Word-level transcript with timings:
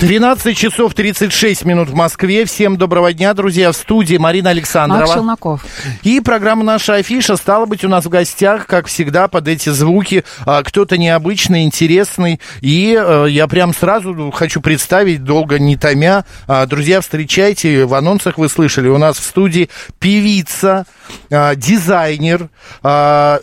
13 0.00 0.56
часов 0.56 0.94
36 0.94 1.64
минут 1.64 1.88
в 1.88 1.94
Москве. 1.94 2.44
Всем 2.44 2.76
доброго 2.76 3.12
дня, 3.12 3.34
друзья. 3.34 3.72
В 3.72 3.76
студии 3.76 4.16
Марина 4.16 4.50
Александрова. 4.50 5.00
Марк 5.00 5.12
Челноков. 5.12 5.66
И 6.04 6.20
программа 6.20 6.62
«Наша 6.62 6.94
афиша» 6.94 7.36
стала 7.36 7.66
быть 7.66 7.82
у 7.82 7.88
нас 7.88 8.04
в 8.04 8.08
гостях, 8.08 8.68
как 8.68 8.86
всегда, 8.86 9.26
под 9.26 9.48
эти 9.48 9.70
звуки. 9.70 10.24
А, 10.46 10.62
кто-то 10.62 10.96
необычный, 10.96 11.64
интересный. 11.64 12.40
И 12.60 12.96
а, 12.96 13.24
я 13.24 13.48
прям 13.48 13.74
сразу 13.74 14.30
хочу 14.30 14.60
представить, 14.60 15.24
долго 15.24 15.58
не 15.58 15.76
томя. 15.76 16.24
А, 16.46 16.64
друзья, 16.66 17.00
встречайте, 17.00 17.84
в 17.84 17.92
анонсах 17.94 18.38
вы 18.38 18.48
слышали, 18.48 18.86
у 18.86 18.98
нас 18.98 19.18
в 19.18 19.24
студии 19.24 19.68
певица, 19.98 20.86
а, 21.28 21.56
дизайнер 21.56 22.50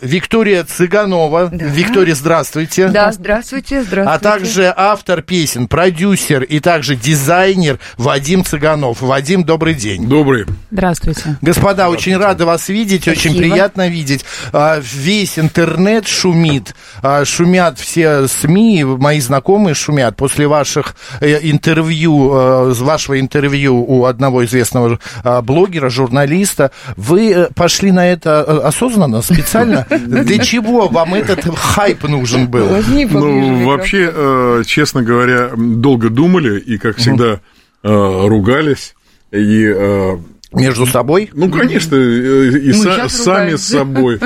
Виктория 0.00 0.64
Цыганова. 0.64 1.50
Да. 1.52 1.66
Виктория, 1.66 2.14
здравствуйте. 2.14 2.88
Да, 2.88 3.12
здравствуйте, 3.12 3.82
здравствуйте. 3.82 4.10
А 4.10 4.18
также 4.18 4.72
автор 4.74 5.20
песен, 5.20 5.68
продюсер 5.68 6.45
и 6.48 6.60
также 6.60 6.96
дизайнер 6.96 7.78
Вадим 7.96 8.44
Цыганов. 8.44 9.02
Вадим, 9.02 9.44
добрый 9.44 9.74
день. 9.74 10.06
Добрый. 10.08 10.46
Здравствуйте. 10.70 11.36
Господа, 11.40 11.88
очень 11.88 12.16
рада 12.16 12.46
вас 12.46 12.68
видеть, 12.68 13.08
очень 13.08 13.32
Спасибо. 13.32 13.50
приятно 13.50 13.88
видеть. 13.88 14.24
А, 14.52 14.80
Весь 14.80 15.38
интернет 15.38 16.06
шумит, 16.06 16.74
а, 17.02 17.24
шумят 17.24 17.78
все 17.78 18.26
СМИ, 18.28 18.84
мои 18.84 19.20
знакомые 19.20 19.74
шумят 19.74 20.16
после 20.16 20.46
ваших 20.46 20.96
э, 21.20 21.38
интервью, 21.42 22.32
э, 22.34 22.72
вашего 22.74 23.18
интервью 23.20 23.84
у 23.84 24.04
одного 24.04 24.44
известного 24.44 24.98
а, 25.24 25.42
блогера, 25.42 25.88
журналиста. 25.88 26.70
Вы 26.96 27.32
э, 27.32 27.48
пошли 27.54 27.92
на 27.92 28.06
это 28.06 28.42
осознанно, 28.66 29.22
специально? 29.22 29.86
Для 29.90 30.38
чего 30.38 30.88
вам 30.88 31.14
этот 31.14 31.44
хайп 31.56 32.04
нужен 32.04 32.48
был? 32.48 32.68
Ну, 33.10 33.66
вообще, 33.66 34.62
честно 34.66 35.02
говоря, 35.02 35.50
долго 35.56 36.10
думали 36.40 36.58
и, 36.60 36.78
как 36.78 36.96
всегда, 36.96 37.40
э, 37.82 38.26
ругались. 38.28 38.94
И, 39.32 39.64
э, 39.74 40.16
Между 40.52 40.86
собой? 40.86 41.30
ну, 41.34 41.50
конечно, 41.50 41.96
э, 41.96 42.48
и 42.58 42.72
Мы 42.72 42.84
са- 42.84 43.08
сами 43.08 43.56
с 43.56 43.64
собой. 43.64 44.20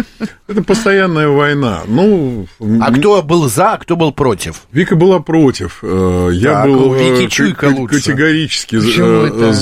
Это 0.46 0.62
постоянная 0.62 1.28
война. 1.28 1.82
Ну, 1.86 2.46
А 2.60 2.88
м, 2.90 2.94
кто 2.94 3.22
был 3.22 3.48
за, 3.48 3.72
а 3.74 3.78
кто 3.78 3.96
был 3.96 4.12
против? 4.12 4.62
Вика 4.72 4.96
была 4.96 5.20
против. 5.20 5.78
э, 5.82 6.30
Я 6.34 6.52
Так, 6.62 6.66
был 6.66 6.94
Вики 6.94 7.24
э, 7.26 7.28
чуйка 7.28 7.70
к- 7.72 7.76
лучше. 7.76 7.96
категорически 7.96 8.76
за- 8.78 9.52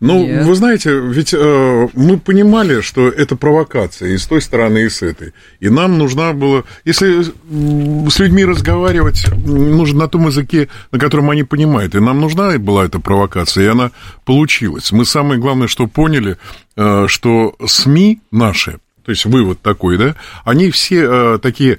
Ну, 0.00 0.24
Нет. 0.24 0.46
вы 0.46 0.54
знаете, 0.54 0.96
ведь 1.00 1.34
э, 1.34 1.88
мы 1.92 2.18
понимали, 2.18 2.82
что 2.82 3.08
это 3.08 3.34
провокация 3.34 4.10
и 4.10 4.18
с 4.18 4.26
той 4.26 4.40
стороны, 4.40 4.84
и 4.84 4.88
с 4.88 5.02
этой. 5.02 5.32
И 5.58 5.68
нам 5.68 5.98
нужна 5.98 6.32
была... 6.32 6.62
Если 6.84 7.22
с 7.22 8.18
людьми 8.20 8.44
разговаривать, 8.44 9.26
нужно 9.44 10.00
на 10.00 10.08
том 10.08 10.26
языке, 10.26 10.68
на 10.92 11.00
котором 11.00 11.30
они 11.30 11.42
понимают. 11.42 11.96
И 11.96 12.00
нам 12.00 12.20
нужна 12.20 12.56
была 12.58 12.84
эта 12.84 13.00
провокация, 13.00 13.64
и 13.64 13.68
она 13.68 13.90
получилась. 14.24 14.92
Мы 14.92 15.04
самое 15.04 15.40
главное, 15.40 15.66
что 15.66 15.88
поняли, 15.88 16.36
э, 16.76 17.06
что 17.08 17.56
СМИ 17.66 18.20
наши, 18.30 18.78
то 19.04 19.10
есть 19.10 19.24
вывод 19.24 19.60
такой, 19.62 19.98
да, 19.98 20.14
они 20.44 20.70
все 20.70 21.06
э, 21.08 21.38
такие 21.42 21.78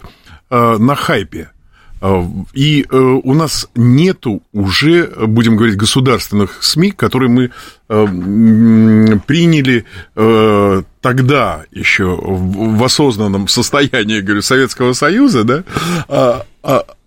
э, 0.50 0.78
на 0.78 0.96
хайпе. 0.96 1.52
А, 2.02 2.26
И 2.54 2.86
э, 2.90 2.98
у 2.98 3.34
нас 3.34 3.68
нету 3.76 4.42
уже, 4.54 5.08
будем 5.28 5.56
говорить, 5.56 5.76
государственных 5.76 6.64
СМИ, 6.64 6.92
которые 6.92 7.30
мы 7.30 7.52
э, 7.90 8.06
приняли 9.28 9.86
э, 10.16 10.84
тогда 11.02 11.64
еще 11.72 12.18
в 12.22 12.84
осознанном 12.84 13.48
состоянии, 13.48 14.22
говорю, 14.22 14.42
Советского 14.42 14.94
Союза, 14.94 15.44
да, 15.44 16.46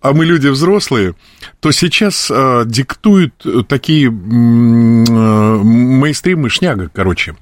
а, 0.03 0.07
а- 0.07 0.09
а 0.09 0.13
мы 0.13 0.25
люди 0.25 0.47
взрослые, 0.47 1.13
то 1.59 1.71
сейчас 1.71 2.29
э, 2.29 2.63
диктуют 2.65 3.33
такие 3.67 4.07
э, 4.07 4.11
мейнстримы 5.63 6.49
шняга, 6.49 6.89
короче. 6.93 7.35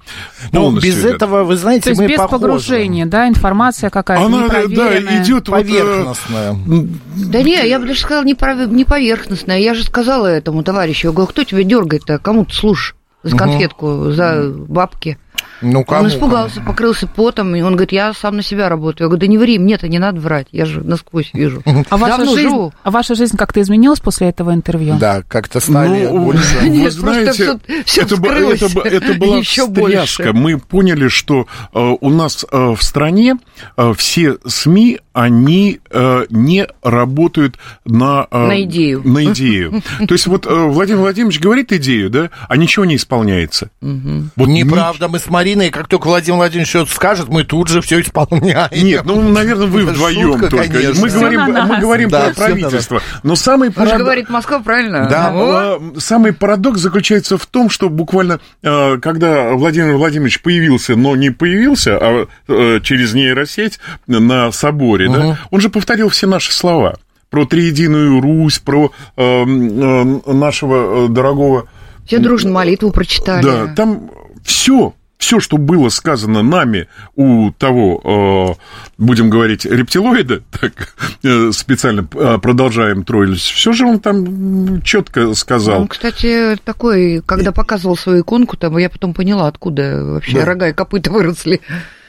Ну, 0.51 0.71
без 0.79 0.99
идет. 1.01 1.15
этого, 1.15 1.43
вы 1.43 1.55
знаете, 1.57 1.83
То 1.83 1.89
есть 1.89 2.01
мы 2.01 2.07
без 2.07 2.17
похожи. 2.17 2.41
погружения, 2.41 3.05
да, 3.05 3.27
информация 3.27 3.89
какая-то 3.89 4.25
Она, 4.25 4.47
да, 4.47 4.63
непроверенная. 4.63 5.23
идет 5.23 5.47
вот, 5.49 5.57
э, 5.59 5.61
Поверхностная. 5.63 6.55
Да 7.31 7.41
не, 7.41 7.67
я 7.67 7.79
бы 7.79 7.87
даже 7.87 7.99
сказала 7.99 8.23
не, 8.23 8.33
пров- 8.35 8.67
не 8.71 8.85
поверхностная. 8.85 9.59
Я 9.59 9.73
же 9.73 9.83
сказала 9.83 10.27
этому 10.27 10.63
товарищу, 10.63 11.07
я 11.07 11.13
говорю, 11.13 11.29
кто 11.29 11.43
тебя 11.43 11.63
дергает-то, 11.63 12.19
кому 12.19 12.45
ты 12.45 12.53
слушаешь? 12.53 12.95
За 13.23 13.37
конфетку, 13.37 14.11
за 14.11 14.51
бабки. 14.51 15.19
Ну, 15.61 15.83
кому, 15.83 16.01
он 16.03 16.07
испугался, 16.09 16.59
покрылся 16.61 17.05
потом, 17.07 17.55
и 17.55 17.61
он 17.61 17.73
говорит, 17.73 17.91
я 17.91 18.13
сам 18.13 18.35
на 18.37 18.41
себя 18.43 18.67
работаю. 18.69 19.05
Я 19.05 19.09
говорю, 19.09 19.21
да 19.21 19.27
не 19.27 19.37
ври, 19.37 19.59
мне-то 19.59 19.87
не 19.87 19.99
надо 19.99 20.19
врать, 20.19 20.47
я 20.51 20.65
же 20.65 20.81
насквозь 20.83 21.29
вижу. 21.33 21.61
А 21.89 21.97
ваша, 21.97 22.25
жизнь, 22.25 22.41
живу. 22.49 22.73
а 22.83 22.91
ваша 22.91 23.15
жизнь 23.15 23.37
как-то 23.37 23.61
изменилась 23.61 23.99
после 23.99 24.29
этого 24.29 24.53
интервью? 24.53 24.89
кому? 24.91 24.99
Да, 24.99 25.21
как-то 25.27 25.59
стали 25.59 26.05
Ну, 26.07 26.25
больше. 26.25 26.57
вы 26.61 26.69
Нет, 26.69 26.93
знаете, 26.93 27.31
всё- 27.33 27.59
всё 27.85 28.01
это, 28.03 28.15
это, 28.53 28.79
это 28.87 29.13
была 29.15 29.37
ещё 29.37 29.67
встряска. 29.67 30.23
больше. 30.23 30.33
Мы 30.33 30.57
поняли, 30.57 31.07
что 31.09 31.47
э, 31.73 31.95
у 31.99 32.09
нас 32.09 32.45
э, 32.51 32.75
в 32.77 32.81
стране 32.83 33.35
э, 33.77 33.93
все 33.97 34.37
СМИ, 34.45 34.99
они 35.13 35.79
э, 35.89 36.25
не 36.29 36.67
работают 36.81 37.57
на... 37.85 38.27
э, 38.31 38.47
На 38.47 38.63
идею. 38.63 39.01
На 39.05 39.25
идею. 39.25 39.81
То 40.07 40.13
есть 40.13 40.27
вот 40.27 40.45
э, 40.47 40.53
Владимир 40.53 40.99
Владимирович 41.01 41.39
говорит 41.39 41.71
идею, 41.73 42.09
да, 42.09 42.29
а 42.47 42.57
ничего 42.57 42.85
не 42.85 42.95
исполняется. 42.95 43.69
Вот 43.81 44.47
Неправда, 44.47 45.07
мы 45.07 45.19
с 45.19 45.29
Мариной, 45.31 45.69
как 45.71 45.87
только 45.87 46.07
Владимир 46.07 46.37
Владимирович 46.37 46.69
что-то 46.69 46.91
скажет, 46.93 47.29
мы 47.29 47.43
тут 47.43 47.69
же 47.69 47.81
все 47.81 47.99
исполняем. 48.01 48.69
Нет, 48.71 49.01
ну, 49.05 49.21
наверное, 49.27 49.65
вы 49.67 49.81
Это 49.83 49.93
вдвоем 49.93 50.33
шутка, 50.33 50.49
только. 50.49 50.67
конечно. 50.67 51.01
Мы 51.01 51.09
Всё 51.09 51.19
говорим, 51.19 51.39
на 51.53 51.65
мы 51.65 51.79
говорим 51.79 52.09
Да, 52.09 52.19
про 52.19 52.29
всё 52.31 52.41
на 52.41 52.47
нас. 52.49 52.59
правительство. 52.59 53.01
Но 53.23 53.35
самый 53.35 53.71
Он 53.75 53.87
же 53.87 53.97
говорит, 53.97 54.29
Москва, 54.29 54.59
правильно? 54.59 55.07
Да. 55.09 55.31
О, 55.33 55.79
А, 55.95 55.99
Самый 55.99 56.33
парадокс 56.33 56.79
заключается 56.79 57.37
в 57.37 57.45
том, 57.47 57.69
что 57.69 57.89
буквально, 57.89 58.39
э, 58.61 58.97
когда 58.97 59.53
Владимир 59.53 59.95
Владимирович 59.95 60.41
появился, 60.41 60.95
но 60.95 61.15
не 61.15 61.29
появился, 61.31 61.97
а 61.99 62.27
э, 62.47 62.79
через 62.83 63.13
нейросеть 63.13 63.79
на 64.07 64.51
соборе, 64.51 65.09
да, 65.09 65.39
он 65.49 65.61
же 65.61 65.69
повторил 65.69 66.09
все 66.09 66.27
наши 66.27 66.51
слова 66.51 66.97
про 67.29 67.45
триединую 67.45 68.19
Русь, 68.19 68.59
про 68.59 68.91
э, 69.15 69.23
э, 69.23 69.45
нашего 70.33 71.05
э, 71.05 71.07
дорогого... 71.07 71.67
Все 72.05 72.19
дружно 72.19 72.51
молитву 72.51 72.91
прочитали. 72.91 73.43
Да, 73.43 73.67
там 73.73 74.09
все, 74.43 74.93
все, 75.21 75.39
что 75.39 75.57
было 75.57 75.89
сказано 75.89 76.41
нами 76.41 76.87
у 77.15 77.51
того, 77.51 78.57
э, 78.57 78.81
будем 78.97 79.29
говорить, 79.29 79.65
рептилоида, 79.65 80.41
так 80.59 80.95
э, 81.23 81.51
специально 81.51 82.07
э, 82.15 82.39
продолжаем 82.41 83.03
троились, 83.03 83.41
все 83.43 83.71
же 83.71 83.85
он 83.85 83.99
там 83.99 84.81
четко 84.81 85.35
сказал. 85.35 85.81
Он, 85.81 85.87
кстати, 85.87 86.57
такой, 86.65 87.21
когда 87.23 87.51
показывал 87.51 87.95
свою 87.95 88.23
иконку, 88.23 88.57
там 88.57 88.75
я 88.79 88.89
потом 88.89 89.13
поняла, 89.13 89.47
откуда 89.47 90.03
вообще 90.03 90.39
Да. 90.39 90.45
рога 90.45 90.69
и 90.69 90.73
копыта 90.73 91.11
выросли. 91.11 91.61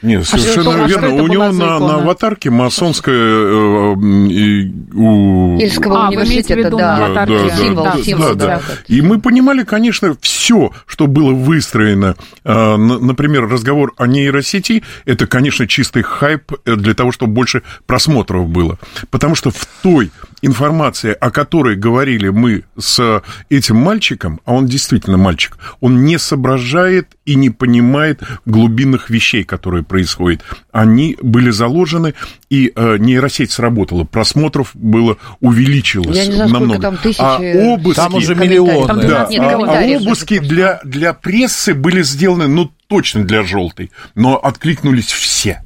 Нет, 0.03 0.25
что- 0.27 0.37
совершенно 0.37 0.83
а 0.83 0.87
что 0.87 0.99
верно. 0.99 1.23
У 1.23 1.27
него 1.27 1.51
на, 1.51 1.79
на 1.79 1.95
аватарке 1.95 2.49
масонская 2.49 3.15
э, 3.15 3.95
и 4.29 4.71
у... 4.93 5.57
Ильского 5.57 6.05
А, 6.05 6.09
университета, 6.09 6.69
да. 6.69 7.09
Да, 7.13 7.25
да, 7.25 7.49
Символ, 7.55 7.83
да, 7.85 7.97
символ, 8.03 8.35
да, 8.35 8.45
да. 8.47 8.61
да. 8.67 8.73
И 8.87 9.01
мы 9.01 9.19
понимали, 9.21 9.63
конечно, 9.63 10.15
все, 10.21 10.71
что 10.85 11.07
было 11.07 11.31
выстроено. 11.33 12.15
э, 12.43 12.75
Например, 12.75 13.47
разговор 13.47 13.93
о 13.97 14.05
нейросети, 14.07 14.83
это, 15.05 15.25
конечно, 15.25 15.67
чистый 15.67 16.03
хайп 16.03 16.51
э, 16.65 16.75
для 16.75 16.93
того, 16.93 17.11
чтобы 17.11 17.33
больше 17.33 17.63
просмотров 17.85 18.47
было. 18.49 18.77
Потому 19.09 19.35
что 19.35 19.51
в 19.51 19.67
той 19.81 20.11
информации, 20.43 21.15
о 21.19 21.31
которой 21.31 21.75
говорили 21.75 22.27
мы 22.27 22.63
с 22.77 23.23
этим 23.49 23.77
мальчиком, 23.77 24.41
а 24.45 24.53
он 24.53 24.67
действительно 24.67 25.17
мальчик, 25.17 25.57
он 25.79 26.03
не 26.03 26.19
соображает 26.19 27.15
и 27.25 27.35
не 27.35 27.49
понимает 27.49 28.21
глубинных 28.45 29.09
вещей, 29.09 29.45
которые 29.45 29.83
происходят. 29.83 30.41
Они 30.73 31.17
были 31.21 31.49
заложены, 31.49 32.13
и 32.49 32.73
э, 32.75 32.97
нейросеть 32.97 33.51
сработала. 33.51 34.03
Просмотров 34.03 34.71
было 34.73 35.17
увеличилось 35.39 36.17
Я 36.17 36.25
не 36.25 36.33
знаю, 36.33 36.51
намного. 36.51 36.81
там 36.81 36.99
А 37.19 37.41
э, 37.41 37.73
обыски... 37.73 37.95
Там 37.95 38.13
уже 38.15 38.35
миллионы. 38.35 38.85
Там 38.85 38.99
Да, 38.99 39.27
12 39.27 39.31
Нет, 39.31 39.41
а- 39.41 39.79
а, 39.79 40.01
обыски 40.01 40.39
для, 40.39 40.81
для 40.83 41.13
прессы 41.13 41.73
были 41.73 42.03
сделаны, 42.03 42.47
ну, 42.47 42.69
точно 42.87 43.23
для 43.23 43.43
желтой, 43.43 43.91
но 44.13 44.35
откликнулись 44.35 45.11
все. 45.11 45.63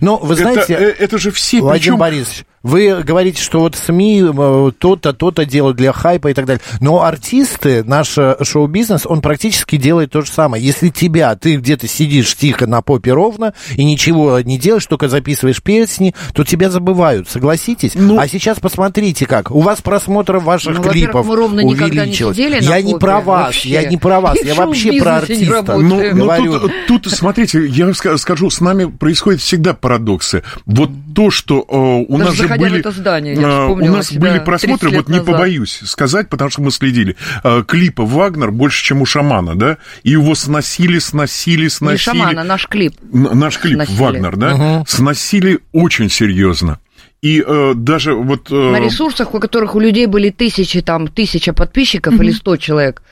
Ну, 0.00 0.16
вы 0.16 0.34
Это, 0.34 0.42
знаете, 0.42 0.74
э, 0.74 0.94
это 0.98 1.18
же 1.18 1.30
все, 1.30 1.60
Владимир 1.60 1.82
причем... 1.82 1.98
Борисович, 1.98 2.46
Вы 2.64 3.02
говорите, 3.02 3.42
что 3.42 3.60
вот 3.60 3.76
СМИ 3.76 4.22
э, 4.36 4.70
то-то, 4.78 5.12
то-то 5.12 5.44
делают 5.44 5.76
для 5.76 5.92
хайпа 5.92 6.28
и 6.28 6.34
так 6.34 6.46
далее. 6.46 6.62
Но 6.80 7.02
артисты, 7.02 7.84
наш 7.84 8.16
э, 8.16 8.36
шоу-бизнес, 8.42 9.04
он 9.06 9.20
практически 9.20 9.76
делает 9.76 10.12
то 10.12 10.22
же 10.22 10.30
самое. 10.30 10.64
Если 10.64 10.88
тебя, 10.88 11.36
ты 11.36 11.56
где-то 11.56 11.86
сидишь 11.86 12.34
тихо 12.34 12.66
на 12.66 12.80
попе 12.80 13.12
ровно 13.12 13.52
и 13.76 13.84
ничего 13.84 14.40
не 14.40 14.58
делаешь, 14.58 14.86
только 14.86 15.08
записываешь 15.10 15.62
песни, 15.62 16.14
то 16.32 16.42
тебя 16.42 16.70
забывают, 16.70 17.28
согласитесь? 17.28 17.92
Ну- 17.94 18.18
а 18.18 18.26
сейчас 18.28 18.58
посмотрите 18.60 19.26
как. 19.26 19.50
У 19.50 19.60
вас 19.60 19.82
просмотров 19.82 20.44
ваших 20.44 20.78
Ну, 20.78 20.82
клипов 20.84 21.26
мы 21.26 21.36
ровно 21.36 21.60
не 21.60 21.74
увеличилось. 21.74 22.38
на 22.38 22.42
я 22.42 22.80
не 22.80 22.94
про 22.94 23.20
вас, 23.20 23.46
вообще. 23.48 23.68
я 23.68 23.84
не 23.84 23.98
про 23.98 24.20
вас, 24.20 24.38
И 24.42 24.46
я 24.46 24.54
вообще 24.54 24.92
про 25.00 25.10
не 25.10 25.16
артиста. 25.18 25.76
Ну, 25.76 26.00
ну, 26.14 26.24
Говорю. 26.24 26.60
тут, 26.60 26.72
тут, 27.02 27.12
смотрите, 27.12 27.66
я 27.66 27.88
ска- 27.90 28.16
скажу, 28.16 28.48
с 28.48 28.62
нами 28.62 28.86
происходят 28.86 29.42
всегда 29.42 29.74
парадоксы. 29.74 30.42
Вот 30.64 30.88
то, 31.14 31.30
что 31.30 31.64
э, 31.68 31.76
у 32.08 32.16
Даже 32.16 32.24
нас 32.24 32.34
же 32.34 32.53
заходя 32.56 32.66
в 32.66 32.70
были... 32.70 32.80
это 32.80 32.90
здание, 32.90 33.34
я 33.34 33.40
э, 33.48 33.66
у 33.66 33.76
нас 33.90 34.12
были 34.12 34.32
30 34.32 34.44
просмотры, 34.44 34.90
вот 34.90 35.08
не 35.08 35.18
назад. 35.18 35.26
побоюсь 35.26 35.80
сказать, 35.84 36.28
потому 36.28 36.50
что 36.50 36.62
мы 36.62 36.70
следили, 36.70 37.16
э, 37.42 37.62
клипа 37.66 38.04
«Вагнер» 38.04 38.50
больше, 38.50 38.82
чем 38.84 39.02
у 39.02 39.06
«Шамана», 39.06 39.54
да? 39.54 39.78
И 40.02 40.10
его 40.10 40.34
сносили, 40.34 40.98
сносили, 40.98 41.64
Не 41.64 41.68
сносили. 41.68 41.98
шамана, 42.18 42.44
наш 42.44 42.66
клип. 42.68 42.94
Н- 43.12 43.38
Наш 43.38 43.58
клип 43.58 43.76
Сносили. 43.76 43.96
«Вагнер», 43.98 44.36
да? 44.36 44.84
Сносили 44.86 45.60
очень 45.72 46.10
серьезно. 46.10 46.78
И 47.22 47.42
э, 47.46 47.72
даже 47.74 48.14
вот... 48.14 48.50
э, 48.50 48.54
На 48.54 48.80
ресурсах, 48.80 49.34
у 49.34 49.40
которых 49.40 49.74
у 49.74 49.80
людей 49.80 50.06
были 50.06 50.28
тысячи, 50.30 50.82
там, 50.82 51.08
тысяча 51.08 51.52
подписчиков 51.54 52.20
или 52.20 52.30
сто 52.32 52.56
человек, 52.58 53.02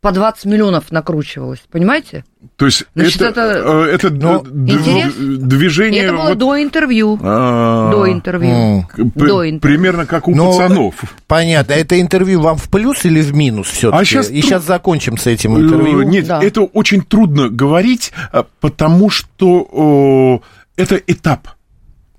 по 0.00 0.12
20 0.12 0.46
миллионов 0.46 0.90
накручивалось, 0.90 1.60
понимаете? 1.70 2.24
То 2.56 2.64
есть 2.66 2.84
Значит, 2.94 3.20
это, 3.20 3.40
это- 3.42 3.68
э, 3.68 3.94
это 3.94 4.10
Ну, 4.10 4.42
д- 4.42 4.72
интерес? 4.72 5.14
движение... 5.14 6.04
это 6.04 6.12
было 6.14 6.28
вот, 6.30 6.38
до 6.38 6.62
интервью. 6.62 7.18
а, 7.22 7.90
До 7.90 8.10
интервью. 8.10 8.86
До 8.96 9.48
интервью. 9.48 9.60
Примерно 9.60 10.06
как 10.06 10.26
у 10.28 10.34
Но- 10.34 10.52
пацанов. 10.52 10.94
Понятно. 11.26 11.72
Это 11.74 12.00
интервью 12.00 12.40
вам 12.40 12.56
в 12.56 12.70
плюс 12.70 13.04
или 13.04 13.20
в 13.20 13.34
минус 13.34 13.68
все-таки? 13.68 14.00
А 14.02 14.04
щас 14.06 14.30
И 14.30 14.40
тру- 14.40 14.48
сейчас 14.48 14.64
закончим 14.64 15.18
с 15.18 15.26
этим 15.26 15.58
интервью. 15.58 16.00
Э, 16.00 16.04
Нет, 16.06 16.26
Да. 16.26 16.42
это 16.42 16.62
очень 16.62 17.02
трудно 17.02 17.50
говорить, 17.50 18.12
потому 18.60 19.10
что 19.10 20.40
это 20.76 20.96
этап. 21.06 21.46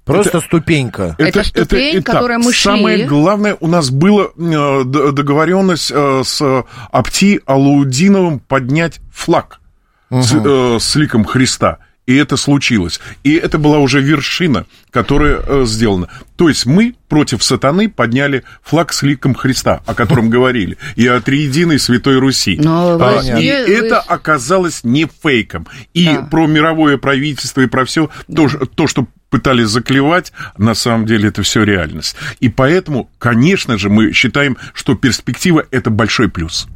Просто 0.05 0.41
ступенька. 0.41 1.15
Это 1.17 1.43
ступень, 1.43 1.99
этап. 1.99 2.15
которой 2.15 2.37
мы 2.39 2.51
Самое 2.53 2.97
шли. 2.97 3.05
главное, 3.05 3.57
у 3.59 3.67
нас 3.67 3.91
была 3.91 4.25
э, 4.35 4.83
договоренность 4.83 5.91
э, 5.93 6.23
с 6.25 6.65
Апти 6.91 7.39
Алаудиновым 7.45 8.39
поднять 8.39 8.99
флаг 9.13 9.59
с, 10.09 10.33
э, 10.33 10.77
с 10.79 10.95
ликом 10.95 11.23
Христа. 11.23 11.77
И 12.07 12.15
это 12.15 12.35
случилось. 12.35 12.99
И 13.23 13.35
это 13.35 13.57
была 13.59 13.77
уже 13.77 14.01
вершина, 14.01 14.65
которая 14.89 15.39
э, 15.45 15.65
сделана. 15.65 16.07
То 16.35 16.49
есть 16.49 16.65
мы 16.65 16.95
против 17.07 17.43
сатаны 17.43 17.89
подняли 17.89 18.43
флаг 18.63 18.91
с 18.91 19.03
ликом 19.03 19.35
Христа, 19.35 19.81
о 19.85 19.93
котором 19.93 20.29
говорили, 20.31 20.77
и 20.95 21.05
о 21.07 21.21
триединой 21.21 21.77
Святой 21.79 22.17
Руси. 22.17 22.57
Но 22.61 22.97
А, 22.99 23.21
и 23.21 23.31
вы- 23.51 23.73
это 23.73 23.99
оказалось 23.99 24.83
не 24.83 25.07
фейком. 25.23 25.67
И 25.93 26.05
Да. 26.05 26.23
про 26.23 26.47
мировое 26.47 26.97
правительство 26.97 27.61
и 27.61 27.67
про 27.67 27.85
все 27.85 28.09
то, 28.35 28.47
ж- 28.47 28.57
то, 28.75 28.87
что 28.87 29.07
пытались 29.29 29.67
заклевать, 29.69 30.33
на 30.57 30.73
самом 30.73 31.05
деле 31.05 31.29
это 31.29 31.43
все 31.43 31.63
реальность. 31.63 32.15
И 32.41 32.49
поэтому, 32.49 33.09
конечно 33.19 33.77
же, 33.77 33.89
мы 33.89 34.11
считаем, 34.11 34.57
что 34.73 34.95
перспектива 34.95 35.65
это 35.71 35.89
большой 35.91 36.29
плюс. 36.29 36.67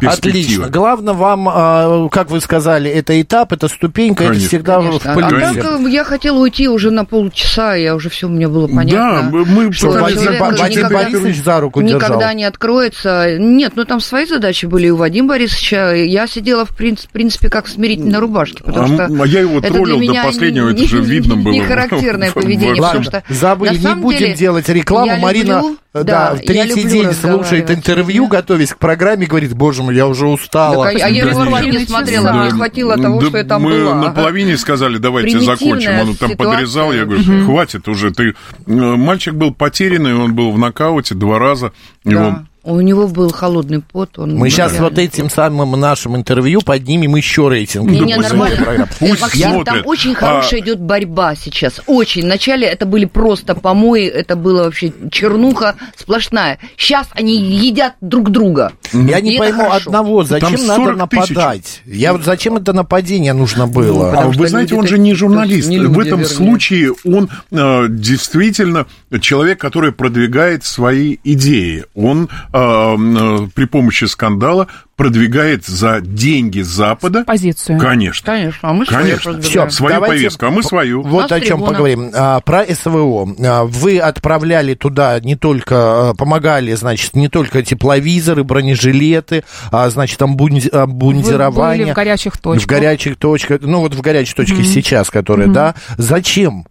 Перспектива. 0.00 0.64
Отлично. 0.64 0.68
Главное 0.68 1.14
вам, 1.14 1.48
а, 1.50 2.08
как 2.10 2.30
вы 2.30 2.40
сказали, 2.40 2.90
это 2.90 3.20
этап, 3.20 3.52
это 3.52 3.68
ступенька, 3.68 4.24
это 4.24 4.32
Конечно. 4.32 4.48
всегда 4.48 4.76
Конечно. 4.76 5.14
в 5.14 5.18
А 5.18 5.28
плюсе. 5.28 5.62
так 5.62 5.80
э, 5.80 5.90
я 5.90 6.04
хотела 6.04 6.38
уйти 6.38 6.68
уже 6.68 6.90
на 6.90 7.04
полчаса, 7.04 7.74
я 7.74 7.94
уже 7.94 8.08
все 8.10 8.28
мне 8.28 8.48
было 8.48 8.68
Да, 8.68 8.74
понятно. 8.76 9.22
мы- 9.30 9.44
мы 9.44 9.72
Что, 9.72 9.88
Вадим, 9.90 10.02
Вадим 10.18 10.32
никогда- 10.32 10.66
это 10.66 10.88
Борисович 10.88 11.42
за 11.42 11.60
руку 11.60 11.82
держал? 11.82 11.98
Никогда 12.00 12.34
не 12.34 12.44
откроется. 12.44 13.36
Нет, 13.38 13.72
ну 13.76 13.84
там 13.84 14.00
свои 14.00 14.26
задачи 14.26 14.66
были 14.66 14.86
и 14.86 14.90
у 14.90 14.96
Вадима 14.96 15.28
Борисовича. 15.28 15.92
Я 15.92 16.26
сидела, 16.26 16.64
в 16.64 16.70
принципе, 16.76 17.48
как 17.48 17.68
смирительной 17.68 18.12
на 18.12 18.20
рубашке, 18.20 18.62
потому 18.64 18.84
А, 19.00 19.06
что... 19.08 19.22
а 19.22 19.26
я 19.26 19.40
его 19.40 19.58
это 19.58 19.68
троллил 19.72 19.96
до 19.96 20.02
меня 20.02 20.24
последнего, 20.24 20.70
это 20.70 20.84
же 20.86 21.00
видно 21.00 21.36
было. 21.36 21.52
Не 21.52 21.62
характерное 21.62 22.30
поведение, 22.34 22.80
потому 22.82 23.02
что... 23.04 23.22
забыли, 23.28 23.76
не 23.76 23.94
будем 23.96 24.34
делать 24.34 24.68
рекламу. 24.68 25.16
Марина, 25.18 25.60
люблю- 25.62 25.76
да, 25.94 26.02
да, 26.04 26.32
я 26.34 26.38
третий 26.38 26.82
день 26.84 27.12
слушает 27.12 27.70
интервью, 27.70 28.26
готовясь 28.28 28.70
к 28.72 28.78
программе, 28.78 29.26
говорит, 29.26 29.54
боже 29.54 29.82
мой, 29.82 29.94
я 29.96 30.06
уже 30.06 30.26
устала. 30.26 30.86
Так, 30.86 31.00
а, 31.00 31.06
а 31.06 31.08
я 31.08 31.24
Да 31.24 31.30
его 31.30 31.44
вообще 31.50 31.70
не 31.70 31.86
смотрела, 31.86 32.24
Да. 32.24 32.32
мне 32.34 32.50
хватило 32.50 32.96
того, 32.96 33.20
Да 33.20 33.26
что 33.28 33.38
я 33.38 33.44
там 33.44 33.62
мы 33.62 33.70
была. 33.70 33.94
на 33.94 34.10
половине 34.10 34.56
сказали, 34.58 34.98
давайте 34.98 35.40
закончим. 35.40 35.92
Он 35.98 36.14
там 36.14 36.30
ситуация. 36.30 36.36
подрезал, 36.36 36.92
я 36.92 37.04
говорю, 37.04 37.44
хватит 37.46 37.88
уже. 37.88 38.10
Ты... 38.12 38.34
э, 38.66 38.70
Мальчик 38.72 39.34
был 39.34 39.54
потерянный, 39.54 40.14
он 40.14 40.34
был 40.34 40.52
в 40.52 40.58
нокауте 40.58 41.14
два 41.14 41.38
раза. 41.38 41.72
Его 42.04 42.20
Да. 42.20 42.44
У 42.64 42.80
него 42.80 43.06
был 43.08 43.30
холодный 43.30 43.80
пот. 43.80 44.18
Он 44.18 44.34
Мы 44.36 44.50
сейчас 44.50 44.72
реально- 44.72 44.88
вот 44.90 44.98
этим 44.98 45.30
самым 45.30 45.78
нашим 45.80 46.16
интервью 46.16 46.60
поднимем 46.60 47.16
еще 47.16 47.48
рейтинг. 47.48 47.88
Не, 47.90 48.00
не, 48.00 48.14
пусть 48.16 48.28
нормально. 48.30 48.56
смотрят. 48.56 48.88
Пусть 48.98 49.20
Максим, 49.22 49.64
там 49.64 49.82
очень 49.86 50.12
А- 50.12 50.16
хорошая 50.16 50.60
идет 50.60 50.80
борьба 50.80 51.34
сейчас. 51.34 51.80
Очень. 51.86 52.22
Вначале 52.24 52.66
это 52.66 52.84
были 52.84 53.04
просто 53.06 53.54
помои, 53.54 54.06
это 54.06 54.36
было 54.36 54.64
вообще 54.64 54.92
чернуха 55.10 55.76
сплошная. 55.96 56.58
Сейчас 56.76 57.06
они 57.12 57.36
едят 57.36 57.94
друг 58.00 58.30
друга. 58.30 58.72
Я 58.92 59.20
не 59.20 59.38
пойму 59.38 59.62
хорошо. 59.64 59.76
одного, 59.88 60.24
зачем 60.24 60.50
надо 60.66 60.74
40 60.76 61.08
тысяч. 61.10 61.28
нападать? 61.30 61.82
Я 61.86 62.12
вот 62.12 62.24
зачем 62.24 62.56
это 62.56 62.72
нападение 62.72 63.32
нужно 63.32 63.66
Ну, 63.66 63.72
было? 63.72 64.12
А 64.12 64.28
вы 64.28 64.48
знаете, 64.48 64.74
он 64.74 64.86
же 64.86 64.98
не 64.98 65.14
журналист. 65.14 65.68
в 65.68 65.72
этом 65.98 66.20
вернее. 66.20 66.24
случае 66.26 66.92
он 67.04 67.30
э, 67.50 67.86
действительно 67.88 68.86
человек, 69.20 69.60
который 69.60 69.92
продвигает 69.92 70.64
свои 70.64 71.16
идеи. 71.24 71.84
Он 71.94 72.24
э, 72.24 72.28
э, 72.28 72.47
при 72.50 73.64
помощи 73.66 74.04
скандала 74.04 74.68
продвигает 74.96 75.64
за 75.64 76.00
деньги 76.00 76.60
Запада. 76.60 77.22
Позицию. 77.24 77.78
Конечно. 77.78 78.26
Конечно, 78.26 78.68
а 78.68 78.72
мы 78.72 78.84
Конечно. 78.84 79.40
Всё, 79.40 79.70
Свою 79.70 79.94
Давайте- 79.94 80.14
повестку, 80.16 80.46
а 80.46 80.50
мы 80.50 80.62
свою. 80.64 81.02
Вот 81.02 81.30
о 81.30 81.40
чем 81.40 81.62
поговорим. 81.62 82.10
А, 82.14 82.40
про 82.40 82.64
СВО. 82.64 83.28
А, 83.44 83.64
Вы 83.64 83.98
отправляли 84.00 84.74
туда 84.74 85.20
не 85.20 85.36
только, 85.36 86.10
а, 86.10 86.14
помогали, 86.14 86.74
значит, 86.74 87.14
не 87.14 87.28
только 87.28 87.62
тепловизоры, 87.62 88.42
бронежилеты, 88.44 89.44
а, 89.70 89.88
значит, 89.90 90.20
обмунди- 90.20 90.68
Вы 90.72 90.78
обмундирование. 90.80 91.84
были 91.84 91.92
в 91.92 91.94
горячих 91.94 92.36
точках. 92.38 92.64
В 92.64 92.66
горячих 92.66 93.16
точках, 93.18 93.60
ну 93.62 93.80
вот 93.80 93.94
в 93.94 94.00
горячей 94.00 94.34
точке 94.34 94.64
сейчас, 94.64 95.10
которая, 95.10 95.46
да. 95.48 95.74
Зачем, 95.96 96.66